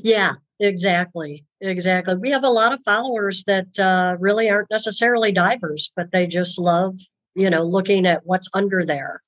Yeah, 0.00 0.34
exactly. 0.60 1.44
Exactly. 1.60 2.14
We 2.14 2.30
have 2.30 2.44
a 2.44 2.48
lot 2.48 2.72
of 2.72 2.80
followers 2.84 3.42
that 3.48 3.80
uh, 3.80 4.16
really 4.20 4.48
aren't 4.48 4.70
necessarily 4.70 5.32
divers, 5.32 5.90
but 5.96 6.12
they 6.12 6.28
just 6.28 6.56
love, 6.56 7.00
you 7.34 7.50
know, 7.50 7.64
looking 7.64 8.06
at 8.06 8.20
what's 8.24 8.48
under 8.54 8.84
there 8.84 9.20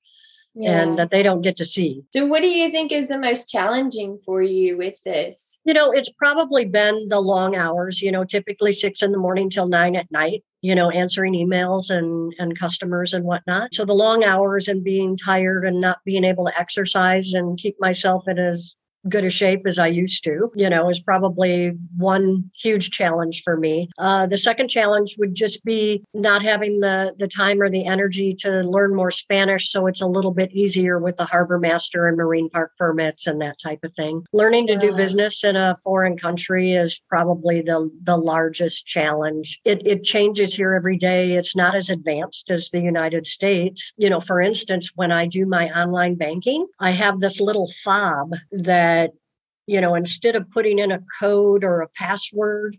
yeah. 0.55 0.81
and 0.81 0.97
that 0.97 1.11
they 1.11 1.21
don't 1.21 1.41
get 1.41 1.55
to 1.57 1.65
see. 1.65 2.03
So, 2.11 2.25
what 2.25 2.41
do 2.41 2.47
you 2.47 2.71
think 2.71 2.91
is 2.91 3.07
the 3.07 3.19
most 3.19 3.49
challenging 3.49 4.17
for 4.25 4.41
you 4.41 4.77
with 4.77 4.95
this? 5.03 5.59
You 5.65 5.73
know, 5.73 5.91
it's 5.91 6.11
probably 6.11 6.65
been 6.65 7.05
the 7.09 7.19
long 7.19 7.55
hours, 7.55 8.01
you 8.01 8.11
know, 8.11 8.23
typically 8.23 8.73
six 8.73 9.03
in 9.03 9.11
the 9.11 9.17
morning 9.17 9.49
till 9.49 9.67
nine 9.67 9.95
at 9.95 10.11
night 10.11 10.43
you 10.65 10.73
know, 10.73 10.89
answering 10.89 11.33
emails 11.33 11.91
and 11.91 12.33
and 12.39 12.57
customers 12.57 13.13
and 13.13 13.23
whatnot. 13.23 13.75
So 13.75 13.85
the 13.85 13.93
long 13.93 14.23
hours 14.23 14.67
and 14.67 14.83
being 14.83 15.15
tired 15.15 15.63
and 15.63 15.79
not 15.79 15.99
being 16.03 16.23
able 16.23 16.45
to 16.45 16.59
exercise 16.59 17.33
and 17.33 17.55
keep 17.59 17.75
myself 17.79 18.27
in 18.27 18.39
as 18.39 18.75
good 19.09 19.25
a 19.25 19.29
shape 19.29 19.61
as 19.65 19.79
I 19.79 19.87
used 19.87 20.23
to, 20.23 20.51
you 20.55 20.69
know, 20.69 20.89
is 20.89 20.99
probably 20.99 21.73
one 21.97 22.49
huge 22.55 22.91
challenge 22.91 23.43
for 23.43 23.57
me. 23.57 23.89
Uh, 23.97 24.25
the 24.25 24.37
second 24.37 24.69
challenge 24.69 25.15
would 25.17 25.35
just 25.35 25.63
be 25.63 26.03
not 26.13 26.41
having 26.41 26.79
the 26.79 27.13
the 27.17 27.27
time 27.27 27.61
or 27.61 27.69
the 27.69 27.85
energy 27.85 28.33
to 28.35 28.61
learn 28.61 28.95
more 28.95 29.11
Spanish, 29.11 29.69
so 29.69 29.87
it's 29.87 30.01
a 30.01 30.07
little 30.07 30.31
bit 30.31 30.51
easier 30.51 30.99
with 30.99 31.17
the 31.17 31.25
harbor 31.25 31.59
master 31.59 32.07
and 32.07 32.17
marine 32.17 32.49
park 32.49 32.71
permits 32.77 33.27
and 33.27 33.41
that 33.41 33.59
type 33.59 33.83
of 33.83 33.93
thing. 33.93 34.25
Learning 34.33 34.67
to 34.67 34.77
do 34.77 34.95
business 34.95 35.43
in 35.43 35.55
a 35.55 35.77
foreign 35.83 36.17
country 36.17 36.73
is 36.73 37.01
probably 37.09 37.61
the 37.61 37.89
the 38.03 38.17
largest 38.17 38.85
challenge. 38.85 39.59
It 39.65 39.85
it 39.85 40.03
changes 40.03 40.53
here 40.53 40.73
every 40.73 40.97
day. 40.97 41.33
It's 41.33 41.55
not 41.55 41.75
as 41.75 41.89
advanced 41.89 42.49
as 42.49 42.69
the 42.69 42.81
United 42.81 43.27
States. 43.27 43.93
You 43.97 44.09
know, 44.09 44.19
for 44.19 44.41
instance, 44.41 44.91
when 44.95 45.11
I 45.11 45.25
do 45.25 45.45
my 45.45 45.69
online 45.69 46.15
banking, 46.15 46.65
I 46.79 46.91
have 46.91 47.19
this 47.19 47.39
little 47.39 47.69
fob 47.83 48.33
that 48.51 48.94
that, 48.95 49.11
you 49.67 49.81
know, 49.81 49.95
instead 49.95 50.35
of 50.35 50.49
putting 50.51 50.79
in 50.79 50.91
a 50.91 51.03
code 51.19 51.63
or 51.63 51.81
a 51.81 51.89
password, 51.89 52.77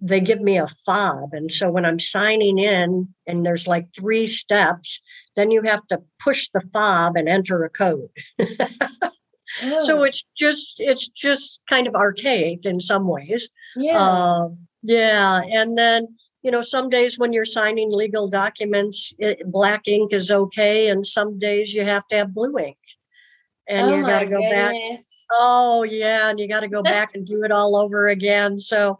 they 0.00 0.20
give 0.20 0.40
me 0.40 0.58
a 0.58 0.66
fob. 0.66 1.32
And 1.32 1.50
so 1.50 1.70
when 1.70 1.84
I'm 1.84 1.98
signing 1.98 2.58
in 2.58 3.08
and 3.26 3.46
there's 3.46 3.66
like 3.66 3.86
three 3.94 4.26
steps, 4.26 5.00
then 5.36 5.50
you 5.50 5.62
have 5.62 5.86
to 5.88 6.02
push 6.22 6.48
the 6.52 6.62
fob 6.72 7.16
and 7.16 7.28
enter 7.28 7.64
a 7.64 7.70
code. 7.70 8.10
oh. 8.40 9.82
So 9.82 10.02
it's 10.02 10.24
just 10.36 10.76
it's 10.78 11.08
just 11.08 11.60
kind 11.70 11.86
of 11.86 11.94
archaic 11.94 12.64
in 12.64 12.80
some 12.80 13.06
ways. 13.06 13.48
Yeah. 13.76 14.02
Uh, 14.02 14.48
yeah. 14.82 15.42
And 15.44 15.78
then 15.78 16.08
you 16.42 16.50
know, 16.50 16.60
some 16.60 16.88
days 16.88 17.20
when 17.20 17.32
you're 17.32 17.44
signing 17.44 17.92
legal 17.92 18.26
documents, 18.26 19.14
it, 19.18 19.38
black 19.46 19.86
ink 19.86 20.12
is 20.12 20.28
okay, 20.32 20.88
and 20.88 21.06
some 21.06 21.38
days 21.38 21.72
you 21.72 21.84
have 21.84 22.06
to 22.08 22.16
have 22.16 22.34
blue 22.34 22.58
ink, 22.58 22.78
and 23.68 23.88
oh 23.88 23.96
you 23.96 24.02
got 24.04 24.20
to 24.20 24.26
go 24.26 24.40
goodness. 24.40 24.50
back 24.50 24.74
Oh, 25.34 25.82
yeah. 25.82 26.28
And 26.28 26.38
you 26.38 26.46
got 26.46 26.60
to 26.60 26.68
go 26.68 26.82
back 26.82 27.14
and 27.14 27.26
do 27.26 27.42
it 27.42 27.50
all 27.50 27.76
over 27.76 28.08
again. 28.08 28.58
So 28.58 28.98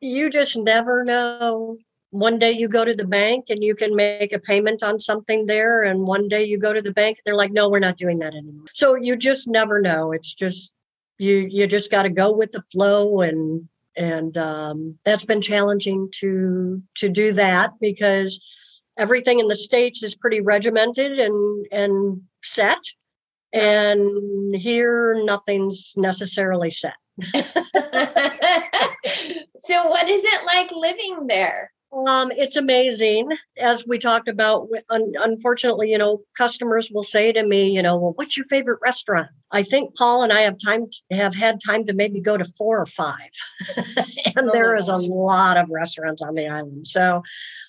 you 0.00 0.30
just 0.30 0.56
never 0.56 1.04
know. 1.04 1.76
One 2.10 2.38
day 2.38 2.52
you 2.52 2.68
go 2.68 2.84
to 2.84 2.94
the 2.94 3.06
bank 3.06 3.46
and 3.50 3.62
you 3.62 3.74
can 3.74 3.94
make 3.94 4.32
a 4.32 4.38
payment 4.38 4.82
on 4.82 4.98
something 4.98 5.46
there. 5.46 5.82
And 5.82 6.06
one 6.06 6.28
day 6.28 6.44
you 6.44 6.58
go 6.58 6.72
to 6.72 6.82
the 6.82 6.92
bank, 6.92 7.18
they're 7.24 7.36
like, 7.36 7.52
no, 7.52 7.68
we're 7.68 7.78
not 7.78 7.96
doing 7.96 8.18
that 8.20 8.34
anymore. 8.34 8.66
So 8.74 8.94
you 8.94 9.16
just 9.16 9.48
never 9.48 9.80
know. 9.80 10.12
It's 10.12 10.34
just, 10.34 10.72
you, 11.18 11.36
you 11.36 11.66
just 11.66 11.90
got 11.90 12.02
to 12.02 12.10
go 12.10 12.32
with 12.32 12.52
the 12.52 12.62
flow 12.62 13.20
and, 13.20 13.68
and 13.96 14.36
um, 14.36 14.98
that's 15.04 15.24
been 15.24 15.40
challenging 15.40 16.08
to, 16.20 16.82
to 16.96 17.08
do 17.08 17.32
that 17.32 17.72
because 17.80 18.40
everything 18.98 19.38
in 19.38 19.48
the 19.48 19.56
States 19.56 20.02
is 20.02 20.14
pretty 20.14 20.40
regimented 20.40 21.18
and, 21.18 21.66
and 21.70 22.22
set 22.42 22.78
and 23.52 24.56
here 24.56 25.20
nothing's 25.24 25.92
necessarily 25.96 26.70
set. 26.70 26.94
so 27.22 27.34
what 29.88 30.08
is 30.08 30.24
it 30.24 30.44
like 30.46 30.70
living 30.72 31.26
there? 31.28 31.70
Um, 32.06 32.30
it's 32.32 32.56
amazing. 32.56 33.32
As 33.60 33.86
we 33.86 33.98
talked 33.98 34.28
about, 34.28 34.68
un- 34.88 35.12
unfortunately, 35.20 35.90
you 35.90 35.98
know, 35.98 36.22
customers 36.38 36.90
will 36.90 37.02
say 37.02 37.32
to 37.32 37.46
me, 37.46 37.70
you 37.70 37.82
know, 37.82 37.98
well, 37.98 38.12
what's 38.14 38.36
your 38.36 38.46
favorite 38.46 38.78
restaurant? 38.82 39.28
I 39.52 39.62
think 39.62 39.94
Paul 39.96 40.22
and 40.22 40.32
I 40.32 40.40
have 40.42 40.56
time 40.64 40.86
to, 40.90 41.16
have 41.16 41.34
had 41.34 41.60
time 41.64 41.84
to 41.84 41.92
maybe 41.92 42.20
go 42.20 42.36
to 42.36 42.44
four 42.44 42.80
or 42.80 42.86
five, 42.86 43.30
and 44.36 44.50
there 44.52 44.74
is 44.76 44.88
a 44.88 44.96
lot 44.96 45.58
of 45.58 45.68
restaurants 45.68 46.22
on 46.22 46.34
the 46.34 46.48
island. 46.48 46.88
So, 46.88 47.22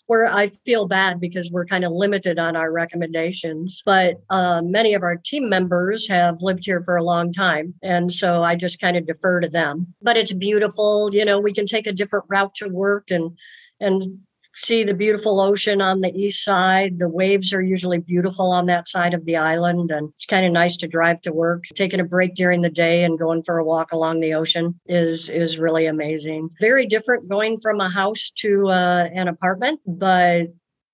where 0.08 0.28
I 0.28 0.48
feel 0.66 0.88
bad 0.88 1.20
because 1.20 1.52
we're 1.52 1.66
kind 1.66 1.84
of 1.84 1.92
limited 1.92 2.40
on 2.40 2.56
our 2.56 2.72
recommendations, 2.72 3.84
but 3.86 4.22
uh, 4.30 4.62
many 4.64 4.94
of 4.94 5.04
our 5.04 5.18
team 5.18 5.50
members 5.50 6.08
have 6.08 6.42
lived 6.42 6.66
here 6.66 6.82
for 6.82 6.96
a 6.96 7.04
long 7.04 7.34
time, 7.34 7.74
and 7.84 8.12
so 8.12 8.44
I 8.44 8.56
just 8.56 8.80
kind 8.80 8.96
of 8.96 9.06
defer 9.06 9.42
to 9.42 9.50
them. 9.50 9.94
But 10.02 10.18
it's 10.18 10.34
beautiful. 10.34 11.10
You 11.14 11.26
know, 11.26 11.40
we 11.40 11.54
can 11.54 11.66
take 11.66 11.88
a 11.88 11.94
different 11.94 12.26
route 12.30 12.56
to 12.56 12.70
work 12.70 13.12
and 13.12 13.38
and 13.80 14.20
see 14.56 14.84
the 14.84 14.94
beautiful 14.94 15.40
ocean 15.42 15.82
on 15.82 16.02
the 16.02 16.12
east 16.12 16.44
side. 16.44 17.00
The 17.00 17.10
waves 17.10 17.54
are 17.54 17.62
usually 17.62 18.00
beautiful 18.00 18.52
on 18.52 18.66
that 18.68 18.88
side 18.88 19.14
of 19.14 19.26
the 19.26 19.38
island, 19.38 19.92
and 19.92 20.12
it's 20.16 20.26
kind 20.26 20.46
of 20.46 20.52
nice 20.52 20.78
to 20.78 20.88
drive 20.88 21.22
to 21.22 21.34
work. 21.34 21.64
Taking 21.76 22.00
a 22.00 22.06
break 22.06 22.36
during 22.36 22.62
the 22.62 22.70
day 22.70 23.04
and 23.04 23.20
going 23.20 23.44
for 23.44 23.58
a 23.58 23.66
walk 23.66 23.92
along 23.92 24.20
the 24.20 24.34
ocean 24.34 24.80
is 24.88 25.30
is 25.30 25.60
really 25.60 25.86
amazing. 25.86 26.50
Very 26.60 26.86
different 26.86 27.30
going 27.30 27.60
from 27.60 27.80
a 27.80 27.90
house 27.90 28.32
to 28.38 28.70
uh, 28.70 29.10
an 29.14 29.28
apartment, 29.28 29.80
but 29.86 30.48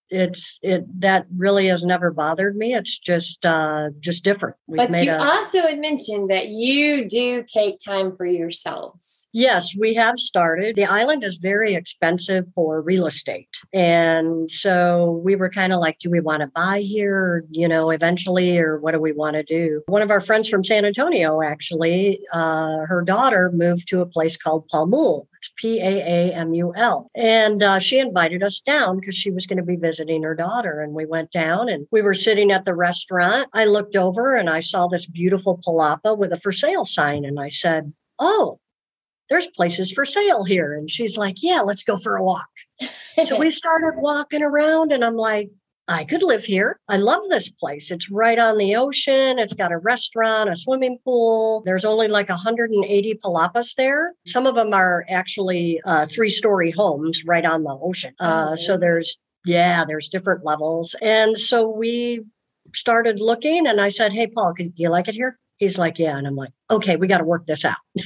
it's 0.10 0.60
it 0.62 0.84
that 1.02 1.26
really 1.36 1.68
has 1.68 1.84
never 1.84 2.12
bothered 2.12 2.56
me. 2.56 2.74
It's 2.74 2.98
just 2.98 3.46
uh 3.46 3.90
just 4.00 4.24
different. 4.24 4.56
We've 4.68 4.78
but 4.78 5.04
you 5.04 5.12
a, 5.12 5.18
also 5.18 5.62
had 5.62 5.80
mentioned 5.80 6.30
that 6.30 6.48
you 6.48 7.08
do 7.08 7.44
take 7.44 7.78
time 7.84 8.16
for 8.16 8.26
yourselves. 8.26 9.28
Yes 9.34 9.76
we 9.78 9.94
have 9.96 10.18
started. 10.18 10.76
The 10.76 10.86
island 10.86 11.24
is 11.24 11.36
very 11.36 11.76
expensive 11.76 12.46
for 12.56 12.82
real 12.82 13.06
estate. 13.06 13.50
And 13.74 14.50
so 14.50 15.22
we 15.24 15.36
were 15.36 15.50
kind 15.50 15.74
of 15.74 15.80
like 15.80 16.00
do 16.00 16.10
we 16.10 16.20
want 16.20 16.42
to 16.42 16.48
buy 16.48 16.80
here 16.80 17.46
you 17.52 17.68
know 17.68 17.92
eventually 17.92 18.60
or 18.60 18.80
what 18.80 18.94
do 18.94 19.00
we 19.00 19.12
want 19.12 19.36
to 19.36 19.44
do? 19.44 19.82
One 19.88 20.02
of 20.02 20.12
our 20.12 20.22
friends 20.22 20.50
from 20.50 20.64
san 20.64 20.86
antonio 20.86 21.42
actually 21.42 22.20
uh 22.34 22.80
her 22.86 23.04
daughter 23.04 23.52
moved 23.54 23.88
to 23.90 24.02
a 24.02 24.06
place 24.06 24.38
called 24.38 24.68
Paamul 24.70 25.28
it's 25.40 25.54
P 25.56 25.80
A 25.80 26.32
A 26.32 26.34
M 26.36 26.54
U 26.54 26.74
L. 26.76 27.10
And 27.16 27.64
uh, 27.64 27.80
she 27.80 27.98
invited 27.98 28.44
us 28.44 28.60
down 28.60 29.00
because 29.00 29.16
she 29.16 29.32
was 29.32 29.48
going 29.48 29.58
to 29.58 29.64
be 29.64 29.78
visiting 29.78 30.24
her 30.24 30.36
daughter. 30.36 30.82
And 30.82 30.94
we 30.94 31.06
went 31.06 31.32
down 31.32 31.70
and 31.70 31.88
we 31.92 32.02
were 32.02 32.14
sitting 32.14 32.52
at 32.52 32.66
the 32.66 32.76
restaurant. 32.76 33.48
I 33.54 33.66
looked 33.66 33.96
over 33.96 34.36
and 34.36 34.50
I 34.50 34.60
saw 34.60 34.88
this 34.88 35.06
beautiful 35.06 35.58
palapa 35.66 36.18
with 36.18 36.34
a 36.34 36.38
for 36.38 36.52
sale 36.52 36.86
sign. 36.86 37.24
And 37.24 37.40
I 37.40 37.50
said, 37.50 37.94
Oh, 38.20 38.60
there's 39.30 39.48
places 39.48 39.92
for 39.92 40.04
sale 40.04 40.44
here. 40.44 40.74
And 40.74 40.90
she's 40.90 41.18
like, 41.18 41.36
Yeah, 41.42 41.62
let's 41.62 41.84
go 41.84 41.98
for 41.98 42.18
a 42.18 42.24
walk. 42.24 42.50
so 43.24 43.40
we 43.40 43.50
started 43.50 43.94
walking 43.98 44.44
around 44.44 44.92
and 44.92 45.06
I'm 45.06 45.16
like, 45.16 45.52
I 45.90 46.04
could 46.04 46.22
live 46.22 46.44
here. 46.46 46.80
I 46.88 46.98
love 46.98 47.24
this 47.30 47.50
place. 47.50 47.90
It's 47.90 48.12
right 48.12 48.38
on 48.38 48.60
the 48.60 48.76
ocean. 48.76 49.40
It's 49.40 49.56
got 49.56 49.72
a 49.72 49.80
restaurant, 49.80 50.48
a 50.48 50.56
swimming 50.56 51.00
pool. 51.04 51.64
There's 51.66 51.84
only 51.84 52.08
like 52.08 52.30
180 52.30 53.16
palapas 53.24 53.74
there. 53.76 54.14
Some 54.28 54.46
of 54.46 54.54
them 54.54 54.72
are 54.72 55.04
actually 55.10 55.82
uh, 55.86 56.06
three 56.06 56.30
story 56.30 56.70
homes 56.70 57.24
right 57.26 57.44
on 57.44 57.64
the 57.64 57.76
ocean. 57.82 58.14
Uh, 58.20 58.56
So 58.56 58.78
there's, 58.78 59.18
yeah, 59.46 59.84
there's 59.84 60.10
different 60.10 60.46
levels. 60.46 60.96
And 61.02 61.36
so 61.36 61.68
we 61.68 62.22
started 62.76 63.20
looking 63.20 63.66
and 63.66 63.82
I 63.82 63.90
said, 63.90 64.14
Hey, 64.14 64.28
Paul, 64.28 64.54
do 64.54 64.72
you 64.76 64.90
like 64.90 65.08
it 65.08 65.16
here? 65.16 65.40
He's 65.58 65.80
like, 65.80 65.98
Yeah. 65.98 66.18
And 66.20 66.28
I'm 66.28 66.36
like, 66.36 66.52
Okay, 66.70 66.98
we 66.98 67.08
got 67.08 67.18
to 67.18 67.24
work 67.24 67.48
this 67.48 67.66
out. 67.66 67.78
and 67.96 68.06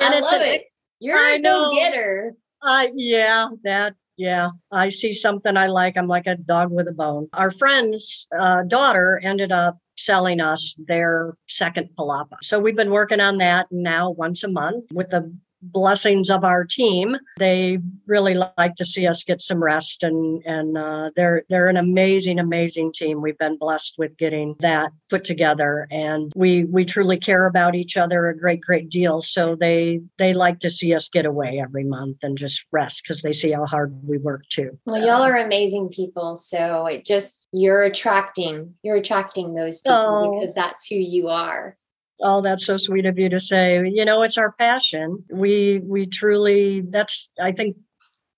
I 0.00 0.18
it's 0.18 0.30
love 0.30 0.42
a, 0.42 0.54
it. 0.56 0.62
You're 1.00 1.16
I 1.16 1.30
a 1.32 1.40
go 1.40 1.72
getter. 1.74 2.34
Uh, 2.60 2.88
yeah, 2.94 3.48
that 3.64 3.94
yeah, 4.18 4.50
I 4.72 4.88
see 4.88 5.12
something 5.12 5.56
I 5.56 5.68
like. 5.68 5.96
I'm 5.96 6.08
like 6.08 6.26
a 6.26 6.34
dog 6.34 6.72
with 6.72 6.88
a 6.88 6.92
bone. 6.92 7.28
Our 7.32 7.52
friend's 7.52 8.26
uh, 8.38 8.64
daughter 8.64 9.20
ended 9.22 9.52
up 9.52 9.78
selling 9.96 10.40
us 10.40 10.74
their 10.76 11.36
second 11.48 11.90
palapa. 11.96 12.36
So 12.42 12.58
we've 12.58 12.76
been 12.76 12.90
working 12.90 13.20
on 13.20 13.36
that 13.38 13.68
now 13.70 14.10
once 14.10 14.42
a 14.42 14.48
month 14.48 14.86
with 14.92 15.10
the 15.10 15.32
blessings 15.62 16.30
of 16.30 16.44
our 16.44 16.64
team. 16.64 17.16
They 17.38 17.78
really 18.06 18.34
like 18.56 18.74
to 18.76 18.84
see 18.84 19.06
us 19.06 19.24
get 19.24 19.42
some 19.42 19.62
rest, 19.62 20.02
and 20.02 20.42
and 20.44 20.76
uh, 20.76 21.10
they're 21.16 21.44
they're 21.48 21.68
an 21.68 21.76
amazing, 21.76 22.38
amazing 22.38 22.92
team. 22.92 23.20
We've 23.20 23.38
been 23.38 23.58
blessed 23.58 23.94
with 23.98 24.16
getting 24.16 24.56
that 24.60 24.90
put 25.10 25.24
together, 25.24 25.86
and 25.90 26.32
we 26.34 26.64
we 26.64 26.84
truly 26.84 27.18
care 27.18 27.46
about 27.46 27.74
each 27.74 27.96
other 27.96 28.28
a 28.28 28.36
great, 28.36 28.60
great 28.60 28.88
deal. 28.88 29.20
So 29.20 29.56
they 29.58 30.00
they 30.18 30.32
like 30.32 30.60
to 30.60 30.70
see 30.70 30.94
us 30.94 31.08
get 31.08 31.26
away 31.26 31.60
every 31.60 31.84
month 31.84 32.18
and 32.22 32.38
just 32.38 32.64
rest 32.72 33.02
because 33.02 33.22
they 33.22 33.32
see 33.32 33.52
how 33.52 33.66
hard 33.66 33.98
we 34.06 34.18
work 34.18 34.44
too. 34.48 34.78
Well, 34.84 35.04
y'all 35.04 35.22
are 35.22 35.36
amazing 35.36 35.88
people. 35.88 36.36
So 36.36 36.86
it 36.86 37.04
just 37.04 37.48
you're 37.52 37.82
attracting 37.82 38.74
you're 38.82 38.96
attracting 38.96 39.54
those 39.54 39.80
people 39.80 39.96
oh. 39.96 40.40
because 40.40 40.54
that's 40.54 40.86
who 40.88 40.96
you 40.96 41.28
are. 41.28 41.76
Oh, 42.22 42.40
that's 42.40 42.66
so 42.66 42.76
sweet 42.76 43.06
of 43.06 43.18
you 43.18 43.28
to 43.28 43.40
say. 43.40 43.86
You 43.86 44.04
know, 44.04 44.22
it's 44.22 44.38
our 44.38 44.52
passion. 44.52 45.24
We 45.30 45.80
we 45.84 46.06
truly 46.06 46.82
that's 46.88 47.30
I 47.40 47.52
think 47.52 47.76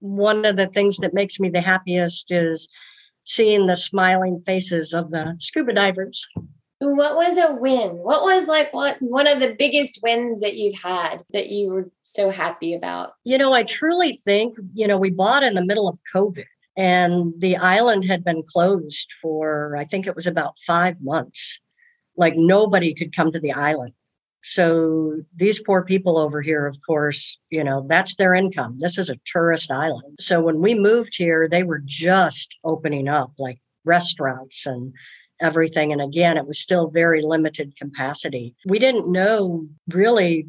one 0.01 0.45
of 0.45 0.57
the 0.57 0.67
things 0.67 0.99
that 0.99 1.15
makes 1.15 1.41
me 1.41 1.49
the 1.49 1.61
happiest 1.61 2.31
is 2.31 2.69
seeing 3.25 3.67
the 3.67 3.77
smiling 3.77 4.43
faces 4.45 4.93
of 4.93 5.11
the 5.11 5.35
scuba 5.39 5.73
divers. 5.73 6.27
What 6.81 7.15
was 7.15 7.37
a 7.37 7.55
win? 7.55 7.91
What 7.91 8.23
was 8.23 8.49
like 8.49 8.73
what 8.73 8.97
one 9.01 9.27
of 9.27 9.39
the 9.39 9.55
biggest 9.59 10.01
wins 10.03 10.41
that 10.41 10.57
you've 10.57 10.81
had 10.81 11.19
that 11.33 11.51
you 11.51 11.69
were 11.69 11.91
so 12.05 12.31
happy 12.31 12.75
about? 12.75 13.13
You 13.25 13.37
know, 13.37 13.53
I 13.53 13.65
truly 13.65 14.15
think, 14.25 14.57
you 14.73 14.87
know, 14.87 14.97
we 14.97 15.11
bought 15.11 15.43
in 15.43 15.55
the 15.55 15.65
middle 15.65 15.89
of 15.89 16.01
COVID. 16.15 16.45
And 16.77 17.35
the 17.39 17.59
island 17.59 18.07
had 18.07 18.25
been 18.25 18.43
closed 18.43 19.13
for, 19.21 19.77
I 19.77 19.85
think 19.85 20.07
it 20.07 20.17
was 20.17 20.27
about 20.27 20.59
five 20.67 20.97
months. 21.03 21.60
Like 22.21 22.35
nobody 22.37 22.95
could 22.95 23.17
come 23.17 23.33
to 23.33 23.41
the 23.41 23.53
island. 23.53 23.95
So 24.43 25.23
these 25.35 25.63
poor 25.63 25.85
people 25.85 26.19
over 26.19 26.41
here, 26.41 26.67
of 26.67 26.79
course, 26.87 27.39
you 27.51 27.65
know, 27.65 27.85
that's 27.89 28.17
their 28.17 28.35
income. 28.35 28.79
This 28.79 28.97
is 28.99 29.11
a 29.11 29.21
tourist 29.25 29.71
island. 29.71 30.19
So 30.21 30.41
when 30.41 30.61
we 30.61 30.75
moved 30.75 31.17
here, 31.17 31.49
they 31.49 31.63
were 31.63 31.83
just 31.85 32.55
opening 32.63 33.09
up 33.09 33.33
like 33.39 33.59
restaurants 33.85 34.67
and 34.67 34.93
everything. 35.41 35.93
And 35.93 36.01
again, 36.01 36.37
it 36.37 36.47
was 36.47 36.61
still 36.61 36.89
very 36.89 37.23
limited 37.23 37.77
capacity. 37.77 38.55
We 38.67 38.79
didn't 38.79 39.11
know 39.11 39.67
really 39.89 40.47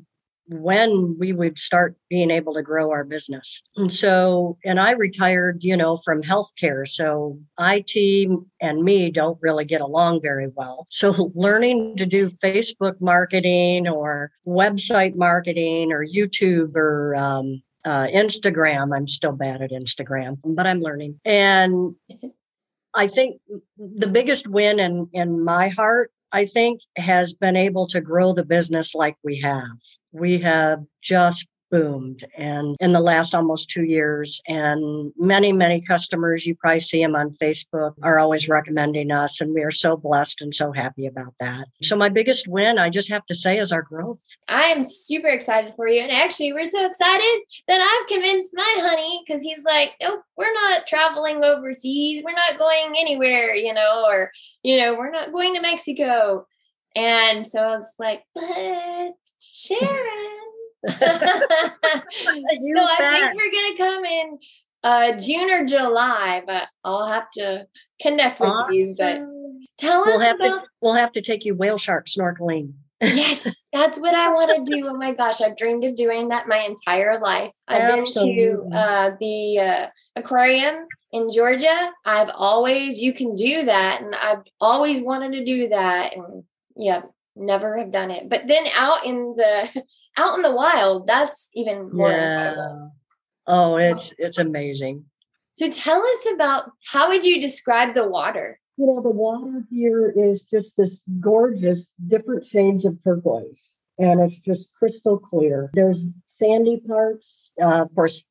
when 0.52 1.18
we 1.18 1.32
would 1.32 1.58
start 1.58 1.96
being 2.10 2.30
able 2.30 2.54
to 2.54 2.62
grow 2.62 2.92
our 2.92 3.06
business. 3.06 3.62
And 3.78 3.92
so, 3.92 4.58
and 4.66 4.80
I 4.80 4.92
retired, 4.92 5.64
you 5.64 5.78
know, 5.78 5.98
from 5.98 6.22
healthcare. 6.22 6.88
So 6.88 7.40
IT 7.60 8.30
and 8.60 8.84
me 8.84 9.12
don't 9.12 9.38
really 9.42 9.66
get 9.66 9.82
along 9.82 10.22
very 10.22 10.48
well. 10.54 10.88
So 10.90 11.32
learning 11.36 11.96
to 11.98 12.06
do 12.06 12.30
Facebook 12.30 13.00
marketing 13.00 13.88
or 13.88 14.32
website 14.46 15.16
marketing 15.16 15.94
or 15.94 16.06
YouTube 16.06 16.76
or, 16.76 17.16
um, 17.16 17.62
uh, 17.86 18.08
Instagram. 18.14 18.96
I'm 18.96 19.08
still 19.08 19.32
bad 19.32 19.62
at 19.62 19.72
Instagram, 19.72 20.38
but 20.44 20.68
I'm 20.68 20.82
learning. 20.82 21.20
And 21.26 21.96
I 22.94 23.08
think 23.08 23.40
the 23.78 24.08
biggest 24.08 24.48
win 24.48 24.80
in, 24.80 25.08
in 25.14 25.44
my 25.44 25.70
heart, 25.70 26.12
I 26.34 26.46
think, 26.46 26.82
has 26.98 27.34
been 27.34 27.56
able 27.56 27.88
to 27.88 28.02
grow 28.02 28.34
the 28.34 28.46
business 28.46 28.96
like 28.96 29.16
we 29.24 29.40
have. 29.42 29.66
We 30.12 30.38
have 30.40 30.80
just 31.02 31.48
boomed 31.72 32.26
and 32.38 32.76
in 32.80 32.92
the 32.92 33.00
last 33.00 33.34
almost 33.34 33.70
two 33.70 33.86
years 33.86 34.42
and 34.48 35.14
many 35.18 35.54
many 35.54 35.80
customers 35.80 36.46
you 36.46 36.54
probably 36.54 36.82
see 36.82 37.02
them 37.02 37.16
on 37.16 37.32
facebook 37.32 37.94
are 38.04 38.20
always 38.20 38.50
recommending 38.50 39.10
us 39.12 39.40
and 39.40 39.54
we 39.54 39.64
are 39.64 39.72
so 39.72 39.96
blessed 39.96 40.42
and 40.42 40.54
so 40.54 40.72
happy 40.72 41.08
about 41.08 41.34
that. 41.40 41.68
So 41.82 41.96
my 41.96 42.10
biggest 42.10 42.48
win 42.48 42.78
i 42.78 42.90
just 42.90 43.10
have 43.10 43.26
to 43.28 43.36
say 43.36 43.58
is 43.58 43.72
our 43.72 43.82
growth. 43.82 44.22
I'm 44.48 44.84
super 44.84 45.30
excited 45.30 45.74
for 45.76 45.88
you 45.88 46.02
and 46.02 46.12
actually 46.12 46.52
we're 46.54 46.66
so 46.66 46.86
excited 46.86 47.42
that 47.68 47.82
i've 47.82 48.08
convinced 48.08 48.52
my 48.54 48.76
honey 48.80 49.24
because 49.26 49.42
he's 49.42 49.64
like 49.64 49.92
oh 50.02 50.22
we're 50.38 50.54
not 50.54 50.88
traveling 50.88 51.44
overseas 51.44 52.22
we're 52.24 52.34
not 52.34 52.60
going 52.60 52.94
anywhere 52.98 53.56
you 53.56 53.74
know 53.74 54.06
or 54.06 54.32
you 54.64 54.78
know 54.78 54.96
we're 54.96 55.12
not 55.12 55.32
going 55.32 55.56
to 55.56 55.62
mexico. 55.62 56.46
And 56.96 57.48
so 57.48 57.62
i 57.62 57.76
was 57.76 57.96
like 57.98 58.24
but 58.36 58.44
sharon 59.40 60.41
so 60.90 61.06
I 61.06 62.02
think 62.56 63.36
we're 63.36 63.52
gonna 63.52 63.78
come 63.78 64.06
in 64.06 64.40
uh 64.84 65.12
June 65.18 65.50
or 65.52 65.66
July, 65.66 66.42
but 66.46 66.68
I'll 66.84 67.08
have 67.08 67.30
to 67.36 67.68
connect 68.02 68.40
with 68.40 68.50
awesome. 68.50 68.74
you. 68.74 68.96
But 68.98 69.22
tell 69.78 70.06
we'll 70.06 70.16
us 70.16 70.22
have 70.24 70.36
about- 70.40 70.62
to 70.62 70.68
we'll 70.82 70.94
have 70.94 71.12
to 71.14 71.22
take 71.22 71.46
you 71.46 71.56
whale 71.56 71.78
shark 71.78 72.08
snorkeling. 72.08 72.74
yes, 73.02 73.48
that's 73.74 74.00
what 74.00 74.14
I 74.16 74.30
want 74.32 74.66
to 74.66 74.76
do. 74.76 74.88
Oh 74.88 74.96
my 74.98 75.14
gosh, 75.14 75.42
I've 75.42 75.58
dreamed 75.58 75.84
of 75.84 75.96
doing 75.96 76.30
that 76.30 76.48
my 76.48 76.60
entire 76.60 77.20
life. 77.20 77.52
I've 77.68 78.00
Absolutely. 78.00 78.36
been 78.46 78.72
to 78.72 78.78
uh, 78.78 79.12
the 79.20 79.60
uh, 79.60 79.88
aquarium 80.16 80.86
in 81.12 81.30
Georgia. 81.32 81.92
I've 82.06 82.30
always 82.34 83.00
you 83.00 83.14
can 83.14 83.36
do 83.36 83.66
that, 83.66 84.02
and 84.02 84.16
I've 84.16 84.44
always 84.60 85.02
wanted 85.02 85.34
to 85.34 85.44
do 85.44 85.70
that, 85.70 86.16
and 86.16 86.44
yeah, 86.76 87.02
never 87.36 87.78
have 87.78 87.92
done 87.92 88.12
it. 88.12 88.30
But 88.30 88.48
then 88.48 88.66
out 88.76 89.06
in 89.06 89.36
the 89.36 89.84
out 90.18 90.36
in 90.36 90.42
the 90.42 90.54
wild, 90.54 91.08
that's 91.08 91.50
even 91.54 91.90
more 91.92 92.10
yeah. 92.10 92.50
incredible. 92.50 92.92
Oh, 93.48 93.76
it's 93.78 94.14
it's 94.18 94.38
amazing. 94.38 95.06
So 95.56 95.70
tell 95.70 96.02
us 96.02 96.28
about 96.34 96.72
how 96.86 97.10
would 97.10 97.26
you 97.26 97.42
describe 97.42 97.94
the 97.94 98.08
water? 98.08 98.60
You 98.78 98.88
know, 98.88 99.02
the 99.02 99.10
water 99.10 99.64
here 99.70 100.14
is 100.16 100.44
just 100.44 100.78
this 100.78 101.02
gorgeous, 101.20 101.90
different 102.08 102.46
shades 102.46 102.86
of 102.86 103.04
turquoise, 103.04 103.70
and 103.98 104.22
it's 104.22 104.40
just 104.40 104.70
crystal 104.74 105.20
clear. 105.20 105.70
There's 105.74 106.04
sandy 106.28 106.80
parts. 106.80 107.52
Uh, 107.62 107.84
of 107.84 107.94
course, 107.94 108.24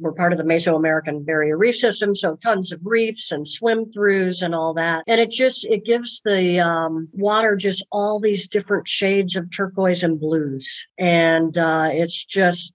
we're 0.00 0.12
part 0.12 0.32
of 0.32 0.38
the 0.38 0.44
Mesoamerican 0.44 1.24
Barrier 1.24 1.56
Reef 1.56 1.76
System, 1.76 2.14
so 2.14 2.36
tons 2.36 2.72
of 2.72 2.80
reefs 2.82 3.30
and 3.30 3.46
swim 3.46 3.86
throughs 3.86 4.42
and 4.42 4.54
all 4.54 4.74
that. 4.74 5.04
And 5.06 5.20
it 5.20 5.30
just 5.30 5.66
it 5.66 5.84
gives 5.84 6.20
the 6.24 6.60
um, 6.60 7.08
water 7.12 7.56
just 7.56 7.86
all 7.92 8.20
these 8.20 8.48
different 8.48 8.88
shades 8.88 9.36
of 9.36 9.50
turquoise 9.54 10.02
and 10.02 10.18
blues, 10.18 10.86
and 10.98 11.56
uh, 11.56 11.90
it's 11.92 12.24
just 12.24 12.74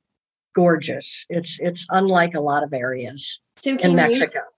gorgeous. 0.54 1.26
It's 1.30 1.58
it's 1.60 1.86
unlike 1.90 2.36
a 2.36 2.42
lot 2.42 2.64
of 2.64 2.74
areas 2.74 3.40
so 3.58 3.76
in 3.76 3.96
Mexico. 3.96 4.40
You, 4.40 4.55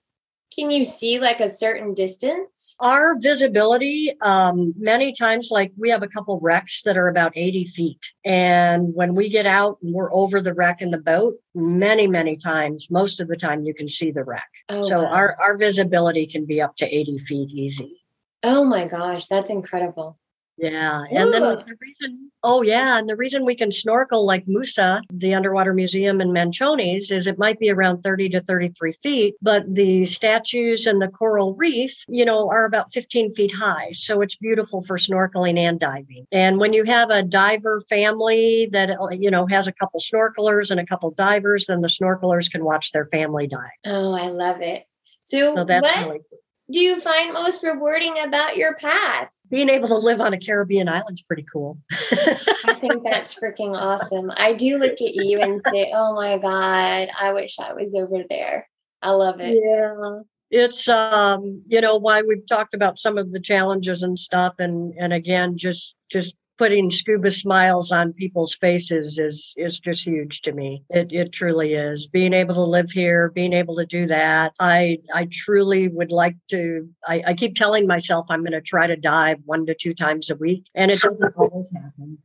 can 0.57 0.71
you 0.71 0.85
see 0.85 1.19
like 1.19 1.39
a 1.39 1.49
certain 1.49 1.93
distance? 1.93 2.75
Our 2.79 3.19
visibility, 3.19 4.13
um, 4.21 4.73
many 4.77 5.13
times, 5.13 5.49
like 5.51 5.71
we 5.77 5.89
have 5.91 6.01
a 6.01 6.07
couple 6.07 6.39
wrecks 6.41 6.81
that 6.83 6.97
are 6.97 7.07
about 7.07 7.31
80 7.35 7.65
feet. 7.65 8.11
And 8.25 8.93
when 8.95 9.13
we 9.13 9.29
get 9.29 9.45
out 9.45 9.77
and 9.83 9.93
we're 9.93 10.11
over 10.13 10.41
the 10.41 10.53
wreck 10.53 10.81
in 10.81 10.89
the 10.89 10.97
boat, 10.97 11.35
many, 11.53 12.07
many 12.07 12.35
times, 12.37 12.89
most 12.89 13.21
of 13.21 13.27
the 13.27 13.35
time, 13.35 13.65
you 13.65 13.73
can 13.73 13.87
see 13.87 14.11
the 14.11 14.23
wreck. 14.23 14.49
Oh, 14.69 14.83
so 14.83 15.03
wow. 15.03 15.05
our, 15.05 15.37
our 15.39 15.57
visibility 15.57 16.25
can 16.25 16.45
be 16.45 16.61
up 16.61 16.75
to 16.77 16.87
80 16.87 17.19
feet 17.19 17.49
easy. 17.51 18.01
Oh 18.43 18.63
my 18.63 18.85
gosh, 18.85 19.27
that's 19.27 19.49
incredible. 19.49 20.17
Yeah. 20.57 21.03
And 21.11 21.29
Ooh. 21.29 21.31
then 21.31 21.41
the 21.43 21.77
reason, 21.79 22.31
oh, 22.43 22.63
yeah. 22.63 22.97
And 22.97 23.07
the 23.07 23.15
reason 23.15 23.45
we 23.45 23.55
can 23.55 23.71
snorkel 23.71 24.25
like 24.25 24.47
Musa, 24.47 25.01
the 25.11 25.35
underwater 25.35 25.73
museum 25.73 26.19
in 26.19 26.33
Manchones, 26.33 27.11
is 27.11 27.27
it 27.27 27.37
might 27.37 27.59
be 27.59 27.69
around 27.69 28.01
30 28.01 28.29
to 28.29 28.41
33 28.41 28.93
feet, 28.93 29.35
but 29.41 29.63
the 29.73 30.05
statues 30.05 30.87
and 30.87 31.01
the 31.01 31.07
coral 31.07 31.53
reef, 31.55 32.03
you 32.07 32.25
know, 32.25 32.49
are 32.49 32.65
about 32.65 32.91
15 32.91 33.33
feet 33.33 33.53
high. 33.53 33.91
So 33.93 34.21
it's 34.21 34.35
beautiful 34.35 34.81
for 34.81 34.97
snorkeling 34.97 35.57
and 35.57 35.79
diving. 35.79 36.25
And 36.31 36.59
when 36.59 36.73
you 36.73 36.83
have 36.85 37.11
a 37.11 37.21
diver 37.21 37.81
family 37.81 38.67
that, 38.71 38.89
uh, 38.89 39.09
you 39.11 39.29
know, 39.29 39.45
has 39.47 39.67
a 39.67 39.71
couple 39.71 39.99
snorkelers 39.99 40.71
and 40.71 40.79
a 40.79 40.85
couple 40.85 41.11
divers, 41.11 41.67
then 41.67 41.81
the 41.81 41.87
snorkelers 41.87 42.51
can 42.51 42.65
watch 42.65 42.91
their 42.91 43.05
family 43.05 43.47
dive. 43.47 43.61
Oh, 43.85 44.13
I 44.13 44.29
love 44.29 44.61
it. 44.61 44.85
So, 45.23 45.55
so 45.55 45.63
that's 45.65 45.83
what 45.83 46.05
really 46.07 46.21
cool. 46.29 46.39
do 46.71 46.79
you 46.79 46.99
find 46.99 47.33
most 47.33 47.61
rewarding 47.63 48.17
about 48.19 48.55
your 48.57 48.75
path? 48.75 49.29
Being 49.49 49.69
able 49.69 49.87
to 49.87 49.97
live 49.97 50.21
on 50.21 50.33
a 50.33 50.39
Caribbean 50.39 50.89
island 50.89 51.17
is 51.17 51.21
pretty 51.21 51.45
cool. 51.51 51.77
I 52.01 52.73
think 52.75 53.03
that's 53.03 53.33
freaking 53.33 53.75
awesome. 53.75 54.31
I 54.35 54.53
do 54.53 54.77
look 54.77 54.93
at 54.93 55.15
you 55.15 55.39
and 55.39 55.61
say, 55.71 55.91
"Oh 55.93 56.13
my 56.13 56.37
god, 56.37 57.09
I 57.19 57.33
wish 57.33 57.57
I 57.59 57.73
was 57.73 57.95
over 57.95 58.23
there." 58.29 58.67
I 59.01 59.11
love 59.11 59.39
it. 59.39 59.57
Yeah. 59.63 60.19
It's 60.49 60.87
um, 60.87 61.61
you 61.67 61.81
know, 61.81 61.97
why 61.97 62.21
we've 62.21 62.45
talked 62.47 62.73
about 62.73 62.99
some 62.99 63.17
of 63.17 63.31
the 63.31 63.39
challenges 63.39 64.03
and 64.03 64.17
stuff 64.17 64.55
and 64.59 64.93
and 64.97 65.13
again 65.13 65.57
just 65.57 65.95
just 66.09 66.35
putting 66.57 66.91
scuba 66.91 67.29
smiles 67.29 67.91
on 67.91 68.13
people's 68.13 68.53
faces 68.53 69.19
is 69.19 69.53
is 69.57 69.79
just 69.79 70.05
huge 70.05 70.41
to 70.41 70.53
me. 70.53 70.83
It 70.89 71.11
it 71.11 71.31
truly 71.31 71.73
is. 71.73 72.07
Being 72.07 72.33
able 72.33 72.55
to 72.55 72.63
live 72.63 72.91
here, 72.91 73.31
being 73.31 73.53
able 73.53 73.75
to 73.75 73.85
do 73.85 74.07
that. 74.07 74.53
I 74.59 74.99
I 75.13 75.27
truly 75.31 75.87
would 75.87 76.11
like 76.11 76.35
to 76.49 76.89
I, 77.05 77.23
I 77.27 77.33
keep 77.33 77.55
telling 77.55 77.87
myself 77.87 78.25
I'm 78.29 78.43
gonna 78.43 78.61
try 78.61 78.87
to 78.87 78.95
dive 78.95 79.37
one 79.45 79.65
to 79.67 79.75
two 79.75 79.93
times 79.93 80.29
a 80.29 80.35
week. 80.35 80.65
And 80.75 80.91
it 80.91 80.99
doesn't 81.01 81.33
always 81.37 81.67
happen. 81.73 82.17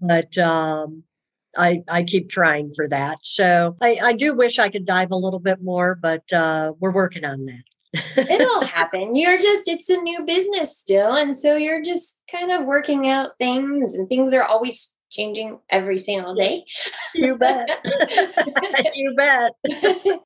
But 0.00 0.36
um 0.38 1.04
I, 1.58 1.82
I 1.88 2.04
keep 2.04 2.28
trying 2.28 2.72
for 2.74 2.88
that. 2.88 3.18
So 3.22 3.76
I, 3.80 3.98
I 4.00 4.12
do 4.12 4.34
wish 4.34 4.58
I 4.60 4.68
could 4.68 4.84
dive 4.84 5.10
a 5.10 5.16
little 5.16 5.40
bit 5.40 5.60
more, 5.60 5.96
but 6.00 6.32
uh, 6.32 6.74
we're 6.78 6.92
working 6.92 7.24
on 7.24 7.44
that. 7.46 7.64
It'll 8.16 8.64
happen. 8.64 9.16
You're 9.16 9.38
just, 9.38 9.68
it's 9.68 9.88
a 9.88 9.96
new 9.96 10.24
business 10.24 10.76
still. 10.76 11.14
And 11.14 11.36
so 11.36 11.56
you're 11.56 11.82
just 11.82 12.20
kind 12.30 12.50
of 12.50 12.66
working 12.66 13.08
out 13.08 13.32
things, 13.38 13.94
and 13.94 14.08
things 14.08 14.32
are 14.32 14.44
always 14.44 14.94
changing 15.10 15.58
every 15.70 15.98
single 15.98 16.34
day. 16.34 16.64
You 17.14 17.36
bet. 17.36 17.68
you 18.94 19.14
bet. 19.16 19.52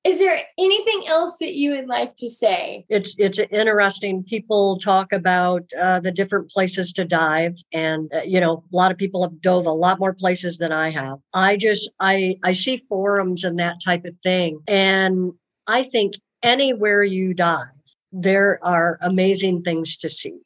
Is 0.05 0.19
there 0.19 0.39
anything 0.59 1.05
else 1.07 1.37
that 1.41 1.55
you 1.55 1.73
would 1.73 1.89
like 1.89 2.15
to 2.17 2.29
say? 2.29 2.85
It's 2.89 3.15
it's 3.19 3.39
interesting. 3.51 4.23
People 4.25 4.79
talk 4.79 5.13
about 5.13 5.63
uh, 5.81 6.01
the 6.01 6.13
different 6.13 6.51
places 6.51 6.93
to 6.95 7.05
dive, 7.05 7.57
and 7.73 8.11
uh, 8.15 8.21
you 8.27 8.41
know, 8.41 8.63
a 8.73 8.77
lot 8.77 8.93
of 8.93 8.99
people 8.99 9.23
have 9.23 9.41
dove 9.41 9.67
a 9.67 9.73
lot 9.73 9.99
more 9.99 10.15
places 10.15 10.59
than 10.59 10.73
I 10.73 10.91
have. 10.91 11.19
I 11.33 11.57
just 11.57 11.91
I 12.01 12.37
I 12.45 12.53
see 12.53 12.77
forums 12.89 13.45
and 13.45 13.59
that 13.59 13.77
type 13.85 14.05
of 14.05 14.15
thing, 14.23 14.61
and 14.69 15.33
I 15.67 15.83
think 15.83 16.15
anywhere 16.45 17.03
you 17.03 17.35
dive, 17.35 17.67
there 18.13 18.61
are 18.63 18.99
amazing 19.03 19.63
things 19.63 19.97
to 19.99 20.09
see. 20.09 20.39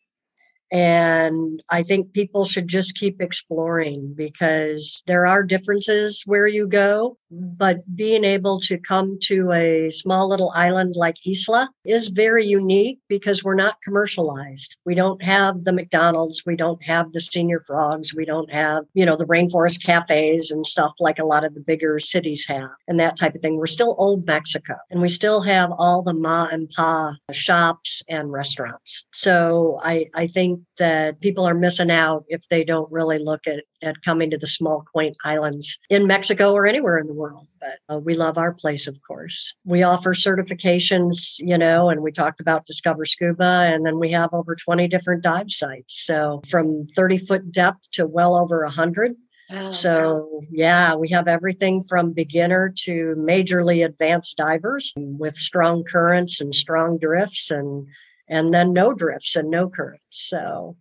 And 0.70 1.62
I 1.70 1.82
think 1.82 2.12
people 2.12 2.44
should 2.44 2.68
just 2.68 2.94
keep 2.94 3.20
exploring 3.20 4.14
because 4.14 5.02
there 5.06 5.26
are 5.26 5.42
differences 5.42 6.22
where 6.26 6.46
you 6.46 6.66
go. 6.68 7.16
But 7.30 7.78
being 7.94 8.24
able 8.24 8.60
to 8.60 8.78
come 8.78 9.18
to 9.24 9.52
a 9.52 9.90
small 9.90 10.28
little 10.28 10.50
island 10.54 10.94
like 10.96 11.16
Isla 11.26 11.68
is 11.84 12.08
very 12.08 12.46
unique 12.46 12.98
because 13.08 13.44
we're 13.44 13.54
not 13.54 13.82
commercialized. 13.82 14.76
We 14.84 14.94
don't 14.94 15.22
have 15.22 15.64
the 15.64 15.72
McDonald's, 15.72 16.42
we 16.46 16.56
don't 16.56 16.82
have 16.84 17.12
the 17.12 17.18
Señor 17.18 17.64
Frogs, 17.66 18.14
we 18.14 18.24
don't 18.24 18.50
have, 18.50 18.84
you 18.94 19.04
know, 19.04 19.16
the 19.16 19.26
rainforest 19.26 19.82
cafes 19.84 20.50
and 20.50 20.66
stuff 20.66 20.92
like 20.98 21.18
a 21.18 21.26
lot 21.26 21.44
of 21.44 21.54
the 21.54 21.60
bigger 21.60 21.98
cities 21.98 22.46
have 22.48 22.70
and 22.86 22.98
that 22.98 23.16
type 23.16 23.34
of 23.34 23.42
thing. 23.42 23.56
We're 23.56 23.66
still 23.66 23.94
old 23.98 24.26
Mexico 24.26 24.76
and 24.90 25.02
we 25.02 25.08
still 25.08 25.42
have 25.42 25.70
all 25.78 26.02
the 26.02 26.14
ma 26.14 26.48
and 26.50 26.70
pa 26.70 27.14
shops 27.32 28.02
and 28.08 28.32
restaurants. 28.32 29.04
So 29.12 29.78
I, 29.82 30.06
I 30.14 30.26
think 30.26 30.60
that 30.78 31.20
people 31.20 31.46
are 31.46 31.54
missing 31.54 31.90
out 31.90 32.24
if 32.28 32.48
they 32.48 32.64
don't 32.64 32.90
really 32.90 33.18
look 33.18 33.46
at 33.46 33.64
at 33.82 34.02
coming 34.02 34.30
to 34.30 34.38
the 34.38 34.46
small, 34.46 34.84
quaint 34.92 35.16
islands 35.24 35.78
in 35.90 36.06
Mexico 36.06 36.52
or 36.52 36.66
anywhere 36.66 36.98
in 36.98 37.06
the 37.06 37.14
world. 37.14 37.46
But 37.60 37.78
uh, 37.94 37.98
we 37.98 38.14
love 38.14 38.38
our 38.38 38.52
place, 38.52 38.86
of 38.86 38.96
course. 39.06 39.54
We 39.64 39.82
offer 39.82 40.14
certifications, 40.14 41.38
you 41.38 41.58
know, 41.58 41.88
and 41.90 42.02
we 42.02 42.12
talked 42.12 42.40
about 42.40 42.66
Discover 42.66 43.04
Scuba, 43.04 43.70
and 43.72 43.84
then 43.84 43.98
we 43.98 44.10
have 44.12 44.30
over 44.32 44.54
20 44.54 44.88
different 44.88 45.22
dive 45.22 45.50
sites. 45.50 46.04
So 46.06 46.42
from 46.48 46.86
30 46.94 47.18
foot 47.18 47.52
depth 47.52 47.90
to 47.92 48.06
well 48.06 48.36
over 48.36 48.62
100. 48.64 49.14
Oh, 49.50 49.70
so, 49.70 50.28
wow. 50.30 50.40
yeah, 50.50 50.94
we 50.94 51.08
have 51.08 51.26
everything 51.26 51.82
from 51.82 52.12
beginner 52.12 52.72
to 52.84 53.14
majorly 53.18 53.82
advanced 53.82 54.36
divers 54.36 54.92
with 54.96 55.36
strong 55.36 55.84
currents 55.84 56.40
and 56.40 56.54
strong 56.54 56.98
drifts 56.98 57.50
and 57.50 57.86
and 58.28 58.52
then 58.52 58.74
no 58.74 58.92
drifts 58.92 59.36
and 59.36 59.50
no 59.50 59.70
currents. 59.70 60.02
So, 60.10 60.76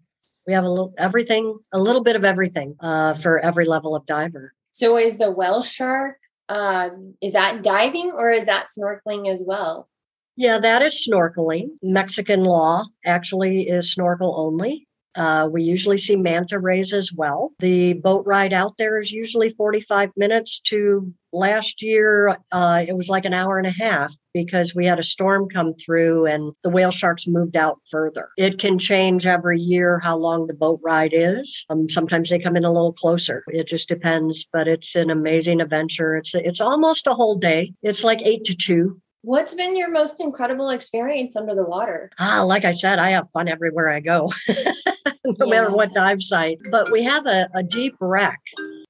we 0.47 0.53
have 0.53 0.63
a 0.63 0.69
little 0.69 0.93
everything, 0.97 1.59
a 1.73 1.79
little 1.79 2.01
bit 2.01 2.15
of 2.15 2.25
everything 2.25 2.75
uh, 2.79 3.13
for 3.13 3.39
every 3.39 3.65
level 3.65 3.95
of 3.95 4.05
diver. 4.05 4.53
So 4.71 4.97
is 4.97 5.17
the 5.17 5.31
whale 5.31 5.61
shark 5.61 6.17
um, 6.49 7.15
is 7.21 7.33
that 7.33 7.63
diving 7.63 8.11
or 8.11 8.31
is 8.31 8.45
that 8.45 8.67
snorkeling 8.67 9.33
as 9.33 9.41
well? 9.41 9.89
Yeah, 10.35 10.59
that 10.59 10.81
is 10.81 11.07
snorkeling. 11.07 11.69
Mexican 11.81 12.43
law 12.43 12.85
actually 13.05 13.67
is 13.67 13.91
snorkel 13.91 14.35
only. 14.37 14.86
Uh, 15.17 15.49
we 15.51 15.63
usually 15.63 15.97
see 15.97 16.15
manta 16.15 16.59
rays 16.59 16.93
as 16.93 17.11
well. 17.11 17.51
The 17.59 17.93
boat 17.95 18.23
ride 18.25 18.53
out 18.53 18.77
there 18.77 18.99
is 18.99 19.11
usually 19.11 19.49
45 19.49 20.11
minutes 20.15 20.59
to 20.67 21.13
last 21.33 21.81
year, 21.81 22.37
uh, 22.51 22.83
it 22.87 22.95
was 22.95 23.09
like 23.09 23.25
an 23.25 23.33
hour 23.33 23.57
and 23.57 23.67
a 23.67 23.71
half 23.71 24.13
because 24.33 24.75
we 24.75 24.85
had 24.85 24.99
a 24.99 25.03
storm 25.03 25.49
come 25.49 25.73
through 25.73 26.25
and 26.25 26.53
the 26.63 26.69
whale 26.69 26.91
sharks 26.91 27.27
moved 27.27 27.55
out 27.55 27.79
further. 27.89 28.29
It 28.37 28.59
can 28.59 28.77
change 28.77 29.25
every 29.25 29.59
year 29.59 29.99
how 29.99 30.17
long 30.17 30.47
the 30.47 30.53
boat 30.53 30.79
ride 30.83 31.13
is. 31.13 31.65
Um, 31.69 31.89
sometimes 31.89 32.29
they 32.29 32.39
come 32.39 32.55
in 32.55 32.65
a 32.65 32.71
little 32.71 32.93
closer. 32.93 33.43
It 33.47 33.67
just 33.67 33.87
depends, 33.87 34.47
but 34.51 34.67
it's 34.67 34.95
an 34.95 35.09
amazing 35.09 35.61
adventure. 35.61 36.15
It's 36.15 36.35
it's 36.35 36.61
almost 36.61 37.07
a 37.07 37.13
whole 37.13 37.35
day. 37.35 37.73
It's 37.81 38.03
like 38.03 38.21
eight 38.23 38.43
to 38.45 38.55
two. 38.55 39.01
What's 39.27 39.53
been 39.53 39.75
your 39.75 39.91
most 39.91 40.21
incredible 40.21 40.69
experience 40.69 41.35
under 41.35 41.53
the 41.53 41.65
water? 41.65 42.09
Ah, 42.17 42.43
like 42.43 42.63
I 42.63 42.71
said, 42.71 42.97
I 42.97 43.09
have 43.09 43.29
fun 43.33 43.49
everywhere 43.49 43.89
I 43.89 43.99
go, 43.99 44.31
no 44.47 44.55
yeah. 45.25 45.45
matter 45.49 45.69
what 45.69 45.91
dive 45.91 46.23
site. 46.23 46.59
But 46.71 46.89
we 46.93 47.03
have 47.03 47.25
a, 47.25 47.49
a 47.53 47.61
deep 47.61 47.97
wreck 47.99 48.39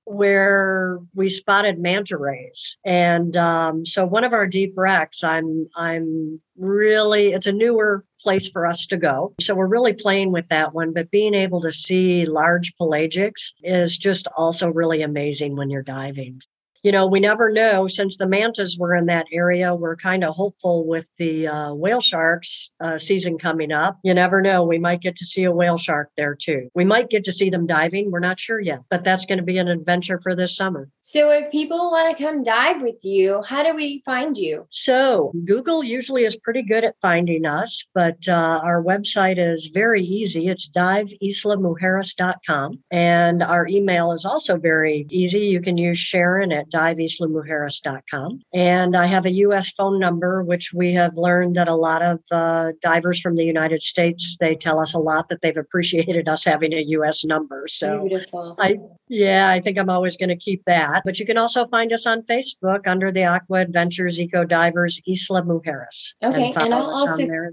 where 0.06 1.00
we 1.15 1.28
spotted 1.28 1.80
manta 1.80 2.17
rays 2.17 2.78
and 2.86 3.36
um, 3.36 3.84
so 3.84 4.06
one 4.06 4.23
of 4.23 4.32
our 4.32 4.47
deep 4.47 4.71
wrecks 4.78 5.21
i'm 5.21 5.67
i'm 5.76 6.39
really 6.56 7.34
it's 7.34 7.45
a 7.45 7.52
newer 7.52 8.06
place 8.21 8.47
for 8.47 8.65
us 8.65 8.86
to 8.86 8.95
go 8.95 9.34
so 9.41 9.54
we're 9.54 9.67
really 9.67 9.91
playing 9.91 10.32
with 10.32 10.47
that 10.47 10.73
one 10.73 10.93
but 10.93 11.12
being 11.12 11.34
able 11.34 11.60
to 11.60 11.73
see 11.73 12.26
large 12.26 12.73
pelagics 12.80 13.52
is 13.63 13.97
just 13.97 14.30
also 14.38 14.69
really 14.69 15.02
amazing 15.02 15.58
when 15.58 15.69
you're 15.69 15.84
diving 15.84 16.39
you 16.84 16.92
know, 16.92 17.08
we 17.08 17.20
never 17.20 17.52
know. 17.52 17.88
Since 17.88 18.18
the 18.18 18.28
mantas 18.28 18.78
were 18.78 18.96
in 18.96 19.08
that 19.08 19.26
area, 19.32 19.74
we're 19.76 19.96
kind 19.96 20.24
of 20.24 20.36
hopeful 20.36 20.86
with 20.86 21.08
the 21.18 21.48
uh, 21.48 21.74
whale 21.74 22.02
sharks 22.02 22.70
uh, 22.80 22.98
season 22.98 23.38
coming 23.38 23.72
up. 23.72 24.00
You 24.04 24.13
never 24.13 24.42
know. 24.42 24.63
We 24.63 24.80
might 24.80 25.02
get 25.02 25.16
to 25.18 25.26
see 25.26 25.44
a 25.44 25.52
whale 25.52 25.78
shark 25.78 26.10
there 26.18 26.36
too. 26.36 26.70
We 26.76 26.86
might 26.86 27.10
get 27.10 27.24
to 27.26 27.34
see 27.34 27.50
them 27.50 27.68
diving. 27.68 28.12
We're 28.12 28.20
not 28.20 28.40
sure 28.40 28.60
yet, 28.60 28.82
but 28.90 29.04
that's 29.04 29.26
going 29.26 29.40
to 29.40 29.44
be 29.44 29.58
an 29.58 29.68
adventure 29.68 30.20
for 30.20 30.36
this 30.36 30.56
summer. 30.56 30.90
So, 31.00 31.32
if 31.32 31.52
people 31.52 31.92
want 31.92 32.16
to 32.16 32.24
come 32.24 32.44
dive 32.44 32.82
with 32.82 33.04
you, 33.04 33.44
how 33.48 33.63
do 33.63 33.76
we 33.76 34.02
find 34.06 34.38
you? 34.38 34.68
So, 34.70 35.32
Google 35.46 35.84
usually 35.84 36.24
is 36.24 36.36
pretty 36.36 36.63
good 36.63 36.84
at 36.84 36.96
finding 37.02 37.46
us, 37.46 37.86
but 37.94 38.28
uh, 38.28 38.60
our 38.63 38.84
website 38.84 39.40
is 39.40 39.68
very 39.68 40.04
easy. 40.04 40.48
It's 40.48 40.70
diveislamujeres.com. 40.70 42.84
And 42.92 43.44
our 43.44 43.68
email 43.68 44.12
is 44.12 44.26
also 44.26 44.58
very 44.58 45.06
easy. 45.10 45.48
You 45.48 45.62
can 45.62 45.78
use 45.78 45.98
Sharon 45.98 46.52
at 46.52 46.70
diveislamujeres.com. 46.78 48.42
And 48.54 48.96
I 48.96 49.06
have 49.08 49.26
a 49.26 49.32
U.S. 49.32 49.72
phone 49.72 50.00
number, 50.00 50.44
which 50.44 50.72
we 50.74 50.94
have 50.94 51.16
learned 51.16 51.56
that 51.56 51.68
a 51.68 51.76
lot 51.76 52.02
of 52.02 52.20
uh, 52.32 52.74
divers 52.82 53.20
from 53.20 53.36
the 53.36 53.44
United 53.44 53.82
States, 53.82 54.38
they 54.40 54.56
tell 54.56 54.80
us 54.80 54.94
a 54.94 55.00
lot 55.00 55.30
that 55.30 55.42
they've 55.42 55.58
appreciated 55.58 56.30
us 56.30 56.46
having 56.46 56.74
a 56.74 56.84
U.S. 56.98 57.26
number. 57.26 57.68
So 57.68 58.08
Beautiful. 58.08 58.56
I, 58.60 58.78
yeah, 59.08 59.50
I 59.50 59.60
think 59.60 59.78
I'm 59.80 59.90
always 59.90 60.18
going 60.18 60.30
to 60.30 60.36
keep 60.36 60.63
that. 60.66 61.02
But 61.04 61.20
you 61.20 61.26
can 61.26 61.38
also 61.38 61.68
find 61.68 61.92
us 61.92 62.06
on 62.06 62.22
Facebook 62.24 62.88
under 62.88 63.12
the 63.12 63.26
Aqua 63.26 63.60
Adventures 63.60 64.20
Eco 64.20 64.44
Divers 64.44 65.02
Isla 65.08 65.42
Mujeres. 65.42 66.13
Okay. 66.24 66.48
And, 66.50 66.58
and 66.58 66.74
I'll 66.74 66.88
also 66.88 67.18
well. 67.18 67.50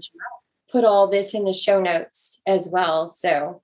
put 0.71 0.83
all 0.83 1.07
this 1.09 1.33
in 1.33 1.45
the 1.45 1.53
show 1.53 1.81
notes 1.81 2.41
as 2.45 2.69
well. 2.71 3.09
So 3.09 3.61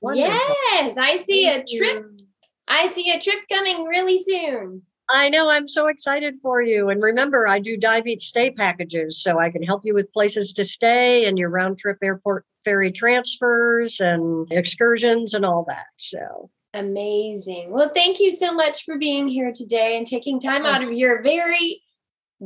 Wonderful. 0.00 0.56
yes, 0.72 0.96
I 0.96 1.16
see 1.16 1.44
Thank 1.44 1.68
a 1.68 1.76
trip. 1.76 2.04
You. 2.18 2.26
I 2.68 2.86
see 2.88 3.10
a 3.10 3.20
trip 3.20 3.40
coming 3.50 3.84
really 3.84 4.18
soon. 4.18 4.82
I 5.12 5.28
know. 5.28 5.50
I'm 5.50 5.68
so 5.68 5.88
excited 5.88 6.36
for 6.40 6.62
you. 6.62 6.88
And 6.88 7.02
remember, 7.02 7.46
I 7.46 7.58
do 7.58 7.76
dive 7.76 8.06
each 8.06 8.26
stay 8.26 8.50
packages, 8.50 9.22
so 9.22 9.38
I 9.38 9.50
can 9.50 9.62
help 9.62 9.82
you 9.84 9.92
with 9.92 10.12
places 10.12 10.54
to 10.54 10.64
stay 10.64 11.26
and 11.26 11.38
your 11.38 11.50
round 11.50 11.78
trip 11.78 11.98
airport 12.02 12.46
ferry 12.64 12.90
transfers 12.90 14.00
and 14.00 14.50
excursions 14.50 15.34
and 15.34 15.44
all 15.44 15.66
that. 15.68 15.86
So 15.98 16.50
amazing. 16.72 17.72
Well, 17.72 17.90
thank 17.94 18.20
you 18.20 18.32
so 18.32 18.54
much 18.54 18.84
for 18.84 18.96
being 18.96 19.28
here 19.28 19.52
today 19.54 19.98
and 19.98 20.06
taking 20.06 20.40
time 20.40 20.64
oh. 20.64 20.70
out 20.70 20.82
of 20.82 20.92
your 20.92 21.22
very 21.22 21.78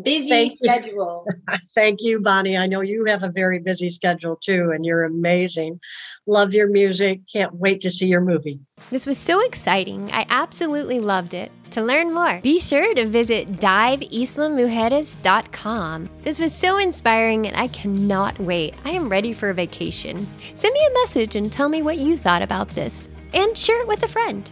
busy 0.02 0.28
Thank 0.28 0.58
schedule. 0.58 1.26
Thank 1.74 2.02
you, 2.02 2.20
Bonnie. 2.20 2.56
I 2.56 2.66
know 2.66 2.80
you 2.80 3.04
have 3.06 3.22
a 3.22 3.30
very 3.30 3.58
busy 3.58 3.90
schedule 3.90 4.36
too, 4.36 4.70
and 4.74 4.84
you're 4.84 5.04
amazing. 5.04 5.80
Love 6.26 6.54
your 6.54 6.68
music. 6.68 7.20
Can't 7.32 7.54
wait 7.54 7.80
to 7.82 7.90
see 7.90 8.06
your 8.06 8.20
movie. 8.20 8.58
This 8.90 9.06
was 9.06 9.18
so 9.18 9.40
exciting. 9.40 10.10
I 10.12 10.26
absolutely 10.28 11.00
loved 11.00 11.34
it. 11.34 11.50
To 11.72 11.82
learn 11.82 12.14
more, 12.14 12.38
be 12.42 12.60
sure 12.60 12.94
to 12.94 13.06
visit 13.06 13.54
diveislamujeres.com. 13.54 16.10
This 16.22 16.38
was 16.38 16.54
so 16.54 16.78
inspiring 16.78 17.44
and 17.46 17.56
I 17.56 17.66
cannot 17.68 18.38
wait. 18.38 18.74
I 18.84 18.90
am 18.92 19.08
ready 19.08 19.32
for 19.32 19.50
a 19.50 19.54
vacation. 19.54 20.16
Send 20.54 20.72
me 20.72 20.86
a 20.86 20.92
message 20.94 21.34
and 21.34 21.52
tell 21.52 21.68
me 21.68 21.82
what 21.82 21.98
you 21.98 22.16
thought 22.16 22.42
about 22.42 22.68
this, 22.70 23.08
and 23.34 23.58
share 23.58 23.80
it 23.80 23.88
with 23.88 24.04
a 24.04 24.08
friend. 24.08 24.48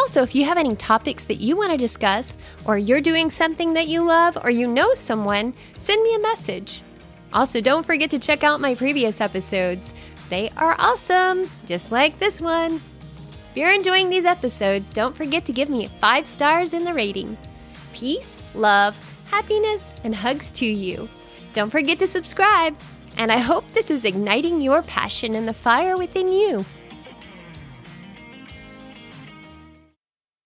Also, 0.00 0.22
if 0.22 0.34
you 0.34 0.46
have 0.46 0.56
any 0.56 0.74
topics 0.76 1.26
that 1.26 1.40
you 1.40 1.58
want 1.58 1.70
to 1.70 1.76
discuss, 1.76 2.34
or 2.64 2.78
you're 2.78 3.02
doing 3.02 3.30
something 3.30 3.74
that 3.74 3.86
you 3.86 4.02
love, 4.02 4.38
or 4.42 4.48
you 4.48 4.66
know 4.66 4.94
someone, 4.94 5.52
send 5.78 6.02
me 6.02 6.14
a 6.14 6.18
message. 6.18 6.80
Also, 7.34 7.60
don't 7.60 7.84
forget 7.84 8.10
to 8.10 8.18
check 8.18 8.42
out 8.42 8.62
my 8.62 8.74
previous 8.74 9.20
episodes. 9.20 9.92
They 10.30 10.48
are 10.56 10.74
awesome, 10.78 11.50
just 11.66 11.92
like 11.92 12.18
this 12.18 12.40
one. 12.40 12.76
If 13.50 13.56
you're 13.56 13.74
enjoying 13.74 14.08
these 14.08 14.24
episodes, 14.24 14.88
don't 14.88 15.14
forget 15.14 15.44
to 15.44 15.52
give 15.52 15.68
me 15.68 15.90
five 16.00 16.26
stars 16.26 16.72
in 16.72 16.84
the 16.84 16.94
rating. 16.94 17.36
Peace, 17.92 18.38
love, 18.54 18.96
happiness, 19.30 19.94
and 20.02 20.14
hugs 20.14 20.50
to 20.52 20.66
you. 20.66 21.10
Don't 21.52 21.70
forget 21.70 21.98
to 21.98 22.06
subscribe, 22.06 22.74
and 23.18 23.30
I 23.30 23.36
hope 23.36 23.70
this 23.74 23.90
is 23.90 24.06
igniting 24.06 24.62
your 24.62 24.80
passion 24.80 25.34
and 25.34 25.46
the 25.46 25.52
fire 25.52 25.98
within 25.98 26.32
you. 26.32 26.64